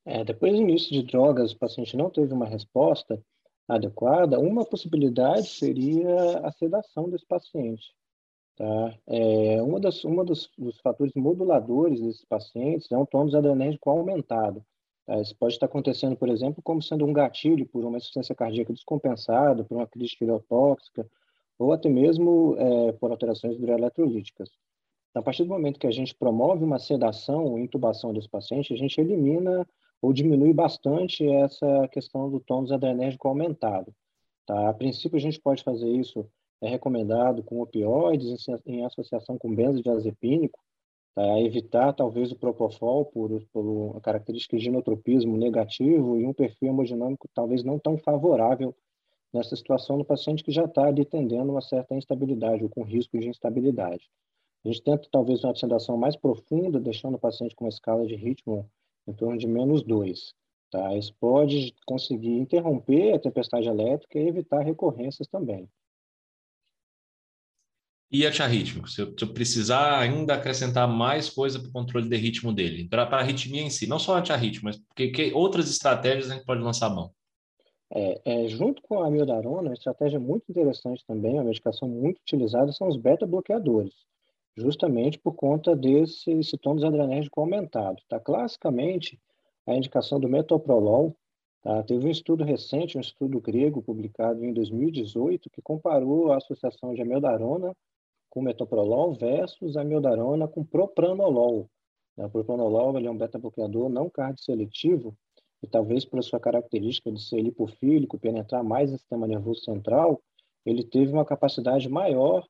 É, 0.05 0.23
depois 0.23 0.53
do 0.53 0.61
início 0.61 0.91
de 0.91 1.03
drogas, 1.03 1.51
o 1.51 1.57
paciente 1.57 1.97
não 1.97 2.09
teve 2.09 2.31
uma 2.31 2.45
resposta 2.45 3.19
adequada, 3.67 4.39
uma 4.39 4.63
possibilidade 4.63 5.47
seria 5.47 6.39
a 6.43 6.51
sedação 6.51 7.09
desse 7.09 7.25
paciente. 7.25 7.93
Tá? 8.55 8.97
É, 9.07 9.61
uma 9.61 9.79
das, 9.79 10.03
uma 10.03 10.23
dos, 10.23 10.49
dos 10.57 10.79
fatores 10.79 11.13
moduladores 11.15 11.99
desses 11.99 12.23
pacientes 12.25 12.91
é 12.91 12.97
um 12.97 13.05
tônus 13.05 13.33
adrenérgico 13.33 13.89
aumentado. 13.89 14.63
Tá? 15.05 15.19
Isso 15.19 15.35
pode 15.35 15.55
estar 15.55 15.65
acontecendo, 15.65 16.15
por 16.15 16.29
exemplo, 16.29 16.61
como 16.63 16.81
sendo 16.81 17.05
um 17.05 17.11
gatilho 17.11 17.67
por 17.67 17.83
uma 17.83 17.97
insuficiência 17.97 18.35
cardíaca 18.35 18.71
descompensada, 18.71 19.63
por 19.63 19.75
uma 19.75 19.87
crise 19.87 20.15
tóxica, 20.47 21.09
ou 21.57 21.73
até 21.73 21.89
mesmo 21.89 22.55
é, 22.57 22.91
por 22.93 23.11
alterações 23.11 23.55
hidroeletrolíticas. 23.55 24.49
Então, 25.09 25.21
a 25.21 25.23
partir 25.23 25.43
do 25.43 25.49
momento 25.49 25.79
que 25.79 25.87
a 25.87 25.91
gente 25.91 26.13
promove 26.13 26.63
uma 26.63 26.77
sedação 26.77 27.45
ou 27.45 27.57
intubação 27.57 28.13
desse 28.13 28.29
paciente, 28.29 28.73
a 28.73 28.77
gente 28.77 28.99
elimina 28.99 29.65
ou 30.05 30.13
diminui 30.13 30.53
bastante 30.53 31.27
essa 31.27 31.87
questão 31.87 32.29
do 32.29 32.39
tônus 32.39 32.71
adrenérgico 32.71 33.27
aumentado. 33.27 33.91
Tá? 34.45 34.69
A 34.69 34.73
princípio, 34.73 35.17
a 35.17 35.19
gente 35.19 35.41
pode 35.41 35.63
fazer 35.63 35.89
isso, 35.89 36.29
é 36.61 36.69
recomendado 36.69 37.41
com 37.41 37.59
opioides 37.59 38.47
em, 38.47 38.55
em 38.67 38.85
associação 38.85 39.35
com 39.35 39.53
benzodiazepínico, 39.53 40.59
tá? 41.15 41.41
evitar 41.41 41.91
talvez 41.93 42.31
o 42.31 42.35
propofol 42.35 43.05
por, 43.05 43.41
por 43.51 43.99
característica 44.01 44.55
de 44.55 44.63
genotropismo 44.63 45.35
negativo 45.35 46.19
e 46.19 46.27
um 46.27 46.33
perfil 46.33 46.69
hemodinâmico 46.69 47.27
talvez 47.33 47.63
não 47.63 47.79
tão 47.79 47.97
favorável 47.97 48.75
nessa 49.33 49.55
situação 49.55 49.97
no 49.97 50.05
paciente 50.05 50.43
que 50.43 50.51
já 50.51 50.65
está 50.65 50.85
ali 50.85 51.03
tendendo 51.03 51.49
uma 51.49 51.61
certa 51.61 51.95
instabilidade 51.95 52.63
ou 52.63 52.69
com 52.69 52.83
risco 52.83 53.17
de 53.17 53.27
instabilidade. 53.27 54.07
A 54.63 54.67
gente 54.67 54.83
tenta 54.83 55.09
talvez 55.11 55.43
uma 55.43 55.55
sedação 55.55 55.97
mais 55.97 56.15
profunda, 56.15 56.79
deixando 56.79 57.15
o 57.15 57.19
paciente 57.19 57.55
com 57.55 57.65
uma 57.65 57.69
escala 57.69 58.05
de 58.05 58.15
ritmo 58.15 58.69
em 59.07 59.13
torno 59.13 59.37
de 59.37 59.47
menos 59.47 59.83
2. 59.83 60.33
Tá? 60.71 60.95
Isso 60.95 61.13
pode 61.19 61.73
conseguir 61.85 62.33
interromper 62.33 63.13
a 63.13 63.19
tempestade 63.19 63.67
elétrica 63.67 64.19
e 64.19 64.27
evitar 64.27 64.61
recorrências 64.61 65.27
também. 65.27 65.69
E 68.11 68.25
antiarrítmico? 68.25 68.87
Se 68.87 69.01
eu, 69.01 69.13
se 69.17 69.23
eu 69.23 69.33
precisar 69.33 69.99
ainda 69.99 70.35
acrescentar 70.35 70.87
mais 70.87 71.29
coisa 71.29 71.59
para 71.59 71.69
o 71.69 71.71
controle 71.71 72.07
de 72.07 72.15
ritmo 72.15 72.53
dele, 72.53 72.87
para 72.87 73.03
a 73.03 73.19
arritmia 73.19 73.61
em 73.61 73.69
si, 73.69 73.87
não 73.87 73.99
só 73.99 74.17
antiarrítmico, 74.17 74.65
mas 74.65 74.77
porque 74.77 75.09
que 75.09 75.33
outras 75.33 75.69
estratégias 75.69 76.29
a 76.29 76.35
gente 76.35 76.45
pode 76.45 76.61
lançar 76.61 76.87
a 76.87 76.95
mão? 76.95 77.11
É, 77.93 78.21
é, 78.25 78.47
junto 78.47 78.81
com 78.83 79.01
a 79.01 79.07
amiodarona, 79.07 79.69
uma 79.69 79.73
estratégia 79.73 80.19
muito 80.19 80.43
interessante 80.49 81.03
também, 81.07 81.33
uma 81.33 81.43
medicação 81.43 81.87
muito 81.87 82.19
utilizada, 82.19 82.71
são 82.71 82.87
os 82.87 82.97
beta-bloqueadores, 82.97 83.93
justamente 84.55 85.19
por 85.19 85.33
conta 85.33 85.75
desse 85.75 86.43
sintomas 86.43 86.83
adrenérgico 86.83 87.41
aumentado. 87.41 88.01
Tá? 88.07 88.19
Classicamente, 88.19 89.19
a 89.67 89.75
indicação 89.75 90.19
do 90.19 90.29
metoprolol, 90.29 91.15
tá? 91.61 91.83
teve 91.83 92.07
um 92.07 92.11
estudo 92.11 92.43
recente, 92.43 92.97
um 92.97 93.01
estudo 93.01 93.39
grego 93.41 93.81
publicado 93.81 94.43
em 94.45 94.53
2018, 94.53 95.49
que 95.49 95.61
comparou 95.61 96.31
a 96.31 96.37
associação 96.37 96.93
de 96.93 97.01
amiodarona 97.01 97.75
com 98.29 98.41
metoprolol 98.41 99.13
versus 99.13 99.77
amiodarona 99.77 100.47
com 100.47 100.63
propranolol. 100.63 101.69
O 102.17 102.29
propranolol 102.29 102.97
é 102.97 103.11
um 103.11 103.17
beta-bloqueador 103.17 103.89
não 103.89 104.09
cardioseletivo 104.09 105.15
e 105.61 105.67
talvez 105.67 106.05
por 106.05 106.23
sua 106.23 106.39
característica 106.39 107.11
de 107.11 107.21
ser 107.21 107.41
lipofílico, 107.41 108.19
penetrar 108.19 108.63
mais 108.63 108.91
no 108.91 108.97
sistema 108.97 109.27
nervoso 109.27 109.61
central, 109.61 110.21
ele 110.65 110.83
teve 110.83 111.11
uma 111.11 111.25
capacidade 111.25 111.89
maior 111.89 112.45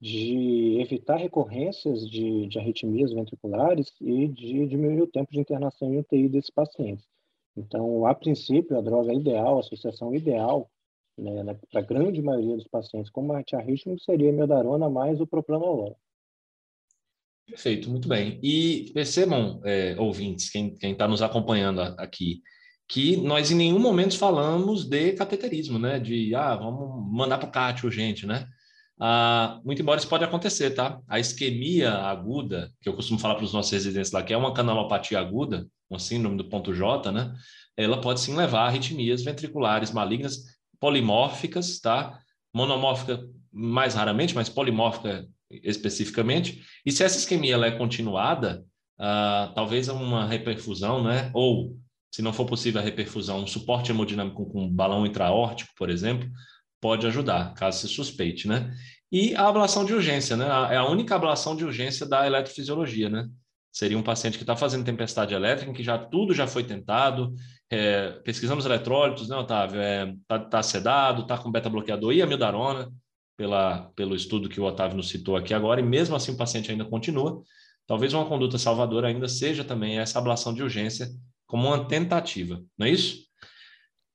de 0.00 0.80
evitar 0.80 1.16
recorrências 1.16 2.08
de, 2.08 2.46
de 2.46 2.58
arritmias 2.58 3.12
ventriculares 3.12 3.92
e 4.00 4.28
de 4.28 4.66
diminuir 4.66 5.02
o 5.02 5.06
tempo 5.06 5.30
de 5.30 5.40
internação 5.40 5.92
em 5.92 5.98
UTI 5.98 6.28
desses 6.28 6.50
pacientes. 6.50 7.06
Então, 7.56 8.06
a 8.06 8.14
princípio, 8.14 8.78
a 8.78 8.80
droga 8.80 9.12
ideal, 9.12 9.58
a 9.58 9.60
associação 9.60 10.14
ideal 10.14 10.70
né, 11.18 11.42
né 11.42 11.58
para 11.70 11.80
a 11.80 11.84
grande 11.84 12.22
maioria 12.22 12.56
dos 12.56 12.66
pacientes 12.66 13.10
com 13.10 13.30
antiarrítmico 13.32 14.00
seria 14.02 14.30
a 14.30 14.32
miodarona 14.32 14.88
mais 14.88 15.20
o 15.20 15.26
propranolol. 15.26 15.96
Perfeito, 17.46 17.90
muito 17.90 18.08
bem. 18.08 18.38
E 18.42 18.90
percebam, 18.94 19.60
é, 19.64 19.96
ouvintes, 19.98 20.48
quem 20.50 20.76
está 20.80 21.08
nos 21.08 21.20
acompanhando 21.20 21.80
aqui, 21.80 22.42
que 22.88 23.16
nós 23.16 23.50
em 23.50 23.56
nenhum 23.56 23.78
momento 23.78 24.16
falamos 24.16 24.84
de 24.84 25.12
cateterismo, 25.12 25.78
né? 25.78 25.98
De, 25.98 26.34
ah, 26.34 26.54
vamos 26.56 27.12
mandar 27.12 27.38
para 27.38 27.48
o 27.48 27.52
CAT 27.52 27.84
urgente, 27.84 28.24
né? 28.24 28.46
Ah, 29.00 29.58
muito 29.64 29.80
embora 29.80 29.98
isso 29.98 30.08
pode 30.08 30.24
acontecer, 30.24 30.72
tá? 30.72 31.00
A 31.08 31.18
isquemia 31.18 31.90
aguda, 31.90 32.70
que 32.82 32.88
eu 32.88 32.94
costumo 32.94 33.18
falar 33.18 33.34
para 33.34 33.44
os 33.44 33.52
nossos 33.52 33.72
residentes 33.72 34.12
lá, 34.12 34.22
que 34.22 34.32
é 34.32 34.36
uma 34.36 34.52
canalopatia 34.52 35.18
aguda, 35.18 35.66
uma 35.88 35.98
síndrome 35.98 36.36
do 36.36 36.44
ponto 36.44 36.74
J, 36.74 37.10
né? 37.10 37.34
Ela 37.76 37.98
pode 37.98 38.20
sim 38.20 38.36
levar 38.36 38.60
a 38.60 38.66
arritmias 38.66 39.22
ventriculares 39.22 39.90
malignas 39.90 40.44
polimórficas, 40.78 41.80
tá? 41.80 42.18
Monomórfica 42.54 43.26
mais 43.50 43.94
raramente, 43.94 44.34
mas 44.34 44.50
polimórfica 44.50 45.26
especificamente. 45.50 46.62
E 46.84 46.92
se 46.92 47.02
essa 47.02 47.16
isquemia 47.16 47.54
ela 47.54 47.66
é 47.66 47.70
continuada, 47.70 48.64
uh, 49.00 49.54
talvez 49.54 49.88
uma 49.88 50.26
reperfusão, 50.26 51.02
né? 51.02 51.30
Ou, 51.32 51.74
se 52.12 52.20
não 52.20 52.34
for 52.34 52.44
possível 52.44 52.80
a 52.80 52.84
reperfusão, 52.84 53.42
um 53.42 53.46
suporte 53.46 53.90
hemodinâmico 53.90 54.44
com 54.46 54.68
balão 54.68 55.06
intraórtico, 55.06 55.72
por 55.76 55.88
exemplo, 55.88 56.28
pode 56.80 57.06
ajudar, 57.06 57.54
caso 57.54 57.80
se 57.80 57.88
suspeite, 57.88 58.48
né? 58.48 58.74
E 59.12 59.34
a 59.34 59.48
ablação 59.48 59.84
de 59.84 59.92
urgência, 59.92 60.36
né? 60.36 60.46
É 60.72 60.76
a 60.76 60.86
única 60.86 61.14
ablação 61.14 61.56
de 61.56 61.64
urgência 61.64 62.06
da 62.06 62.26
eletrofisiologia, 62.26 63.08
né? 63.08 63.28
Seria 63.72 63.98
um 63.98 64.02
paciente 64.02 64.36
que 64.36 64.42
está 64.42 64.56
fazendo 64.56 64.84
tempestade 64.84 65.34
elétrica, 65.34 65.70
em 65.70 65.74
que 65.74 65.82
já 65.82 65.98
tudo 65.98 66.34
já 66.34 66.46
foi 66.46 66.64
tentado, 66.64 67.32
é, 67.68 68.10
pesquisamos 68.24 68.64
eletrólitos, 68.64 69.28
né, 69.28 69.36
Otávio? 69.36 69.80
Está 69.80 69.84
é, 69.84 70.14
tá, 70.26 70.38
tá 70.38 70.62
sedado, 70.62 71.22
está 71.22 71.38
com 71.38 71.50
beta-bloqueador 71.50 72.12
e 72.12 72.22
amidarona, 72.22 72.90
pela, 73.36 73.90
pelo 73.96 74.14
estudo 74.14 74.50
que 74.50 74.60
o 74.60 74.64
Otávio 74.64 74.96
nos 74.96 75.08
citou 75.08 75.34
aqui 75.34 75.54
agora, 75.54 75.80
e 75.80 75.82
mesmo 75.82 76.14
assim 76.14 76.32
o 76.32 76.36
paciente 76.36 76.70
ainda 76.70 76.84
continua. 76.84 77.42
Talvez 77.86 78.12
uma 78.12 78.26
conduta 78.26 78.58
salvadora 78.58 79.08
ainda 79.08 79.26
seja 79.28 79.64
também 79.64 79.98
essa 79.98 80.18
ablação 80.18 80.52
de 80.52 80.62
urgência 80.62 81.08
como 81.46 81.66
uma 81.66 81.88
tentativa, 81.88 82.62
não 82.76 82.86
é 82.86 82.90
isso? 82.90 83.24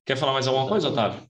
Quer 0.05 0.15
falar 0.15 0.33
mais 0.33 0.47
alguma 0.47 0.67
coisa, 0.67 0.89
Otávio? 0.89 1.27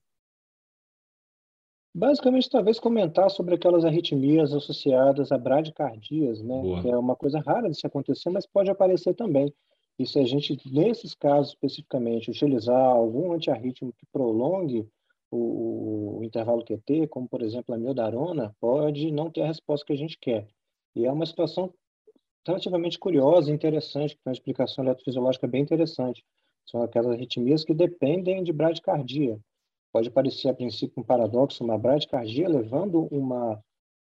Basicamente, 1.97 2.49
talvez 2.49 2.77
comentar 2.77 3.31
sobre 3.31 3.55
aquelas 3.55 3.86
arritmias 3.86 4.53
associadas 4.53 5.31
a 5.31 5.38
bradicardias, 5.38 6.41
né? 6.41 6.62
Boa. 6.62 6.81
Que 6.81 6.89
é 6.89 6.97
uma 6.97 7.15
coisa 7.15 7.39
rara 7.39 7.69
de 7.69 7.79
se 7.79 7.88
acontecer, 7.88 8.29
mas 8.29 8.45
pode 8.45 8.69
aparecer 8.69 9.13
também. 9.13 9.53
E 9.97 10.05
se 10.05 10.19
a 10.19 10.25
gente, 10.25 10.60
nesses 10.69 11.15
casos 11.15 11.53
especificamente, 11.53 12.29
utilizar 12.29 12.77
algum 12.77 13.31
antiarrítmico 13.31 13.95
que 13.97 14.05
prolongue 14.12 14.86
o, 15.31 16.17
o, 16.17 16.23
intervalo 16.25 16.65
QT, 16.65 17.08
como 17.08 17.29
por 17.29 17.41
exemplo 17.41 17.73
a 17.73 17.77
miodarona, 17.77 18.53
pode 18.60 19.10
não 19.10 19.31
ter 19.31 19.43
a 19.43 19.47
resposta 19.47 19.86
que 19.86 19.93
a 19.93 19.97
gente 19.97 20.17
quer. 20.19 20.49
E 20.97 21.05
é 21.05 21.12
uma 21.12 21.25
situação 21.25 21.73
relativamente 22.45 22.99
curiosa 22.99 23.49
e 23.49 23.53
interessante, 23.53 24.17
que 24.17 24.21
tem 24.21 24.31
uma 24.31 24.36
explicação 24.36 24.84
eletrofisiológica 24.84 25.47
bem 25.47 25.62
interessante. 25.62 26.25
São 26.65 26.81
aquelas 26.81 27.13
arritmias 27.13 27.63
que 27.63 27.73
dependem 27.73 28.43
de 28.43 28.51
bradicardia. 28.51 29.39
Pode 29.95 30.12
parecer 30.12 30.49
a 30.49 30.53
princípio 30.53 31.01
um 31.01 31.05
paradoxo, 31.05 31.63
uma 31.63 31.77
bradicardia 31.77 32.49
levando 32.49 33.08
uma, 33.10 33.63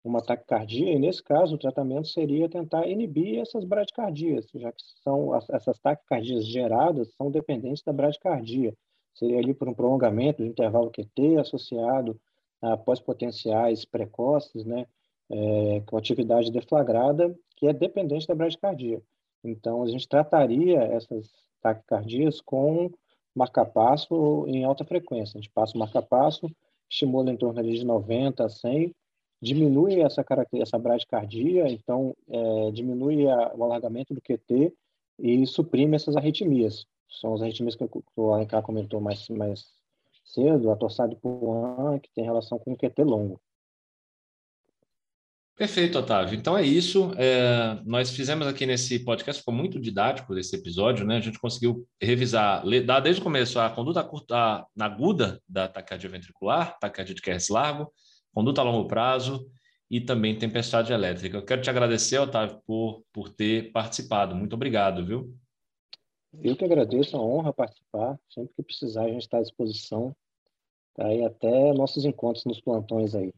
uma 0.04 0.20
taquicardia, 0.20 0.92
e 0.92 0.98
nesse 0.98 1.22
caso 1.22 1.54
o 1.54 1.60
tratamento 1.60 2.08
seria 2.08 2.50
tentar 2.50 2.88
inibir 2.88 3.38
essas 3.40 3.64
bradicardias, 3.64 4.50
já 4.56 4.72
que 4.72 4.82
são 5.04 5.36
essas 5.36 5.78
taquicardias 5.78 6.48
geradas 6.48 7.14
são 7.14 7.30
dependentes 7.30 7.84
da 7.84 7.94
bradicardia. 7.94 8.76
Seria 9.14 9.38
ali 9.38 9.54
por 9.54 9.70
um 9.70 9.76
prolongamento 9.76 10.42
do 10.42 10.50
intervalo 10.50 10.90
QT 10.90 11.38
associado 11.38 12.20
a 12.64 12.76
pós-potenciais 12.76 13.86
precoces, 13.86 14.66
né, 14.66 14.88
é, 15.30 15.84
com 15.86 15.98
atividade 15.98 16.52
deflagrada, 16.52 17.38
que 17.58 17.68
é 17.68 17.74
dependente 17.74 18.26
da 18.26 18.34
bradicardia. 18.34 19.00
Então, 19.44 19.84
a 19.84 19.88
gente 19.88 20.10
trataria 20.10 20.80
essas 20.80 21.32
taquicardias 21.62 22.42
com 22.42 22.90
marca-passo 23.36 24.46
em 24.48 24.64
alta 24.64 24.86
frequência. 24.86 25.38
A 25.38 25.42
gente 25.42 25.52
passa 25.52 25.76
o 25.76 25.80
marca-passo, 25.80 26.50
estimula 26.90 27.32
em 27.32 27.38
torno 27.38 27.62
de 27.62 27.84
90 27.84 28.46
a 28.46 28.50
100, 28.50 28.96
diminui 29.42 30.00
essa, 30.02 30.24
essa 30.54 30.80
bradicardia, 30.80 31.68
então 31.68 32.16
é, 32.30 32.72
diminui 32.72 33.28
a, 33.28 33.54
o 33.54 33.64
alargamento 33.64 34.14
do 34.14 34.22
QT 34.22 34.74
e 35.20 35.46
suprime 35.46 35.96
essas 35.96 36.16
arritmias. 36.16 36.86
São 37.10 37.34
as 37.34 37.42
arritmias 37.42 37.76
que 37.76 37.88
o 38.16 38.32
Alencar 38.32 38.64
comentou 38.64 39.00
mais, 39.00 39.28
mais 39.30 39.66
cedo, 40.26 40.72
a 40.72 40.76
torsade 40.76 41.16
pulmão, 41.16 42.00
que 42.00 42.10
tem 42.14 42.24
relação 42.24 42.58
com 42.58 42.74
o 42.74 42.78
QT 42.78 43.04
longo. 43.04 43.40
Perfeito, 45.56 45.98
Otávio. 45.98 46.38
Então 46.38 46.58
é 46.58 46.64
isso. 46.64 47.14
É, 47.18 47.80
nós 47.86 48.10
fizemos 48.10 48.46
aqui 48.46 48.66
nesse 48.66 49.00
podcast, 49.00 49.40
ficou 49.40 49.54
muito 49.54 49.80
didático 49.80 50.38
esse 50.38 50.54
episódio, 50.54 51.06
né? 51.06 51.16
A 51.16 51.22
gente 51.22 51.40
conseguiu 51.40 51.88
revisar, 52.02 52.62
dar 52.86 53.00
desde 53.00 53.22
o 53.22 53.24
começo 53.24 53.58
a 53.58 53.70
conduta 53.70 54.04
curta, 54.04 54.66
na 54.76 54.86
aguda 54.86 55.42
da 55.48 55.66
taquicardia 55.70 56.10
ventricular, 56.10 56.78
taquicardia 56.78 57.16
de 57.16 57.22
QRS 57.22 57.50
largo, 57.50 57.90
conduta 58.34 58.60
a 58.60 58.66
longo 58.66 58.86
prazo 58.86 59.50
e 59.90 60.02
também 60.02 60.38
tempestade 60.38 60.92
elétrica. 60.92 61.38
Eu 61.38 61.46
quero 61.46 61.62
te 61.62 61.70
agradecer, 61.70 62.20
Otávio, 62.20 62.62
por, 62.68 63.06
por 63.14 63.30
ter 63.30 63.72
participado. 63.72 64.36
Muito 64.36 64.54
obrigado, 64.54 65.06
viu? 65.06 65.34
Eu 66.44 66.58
que 66.58 66.66
agradeço, 66.66 67.16
é 67.16 67.20
uma 67.20 67.28
honra 67.30 67.54
participar. 67.54 68.20
Sempre 68.30 68.54
que 68.58 68.64
precisar, 68.64 69.06
a 69.06 69.10
gente 69.10 69.22
está 69.22 69.38
à 69.38 69.42
disposição. 69.42 70.14
Tá? 70.96 71.14
E 71.14 71.24
até 71.24 71.74
nossos 71.74 72.04
encontros 72.04 72.44
nos 72.44 72.60
plantões 72.60 73.16
aí. 73.16 73.32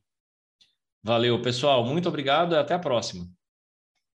Valeu, 1.04 1.42
pessoal. 1.42 1.86
Muito 1.86 2.10
obrigado 2.10 2.54
e 2.54 2.58
até 2.58 2.74
a 2.74 2.80
próxima. 2.80 3.26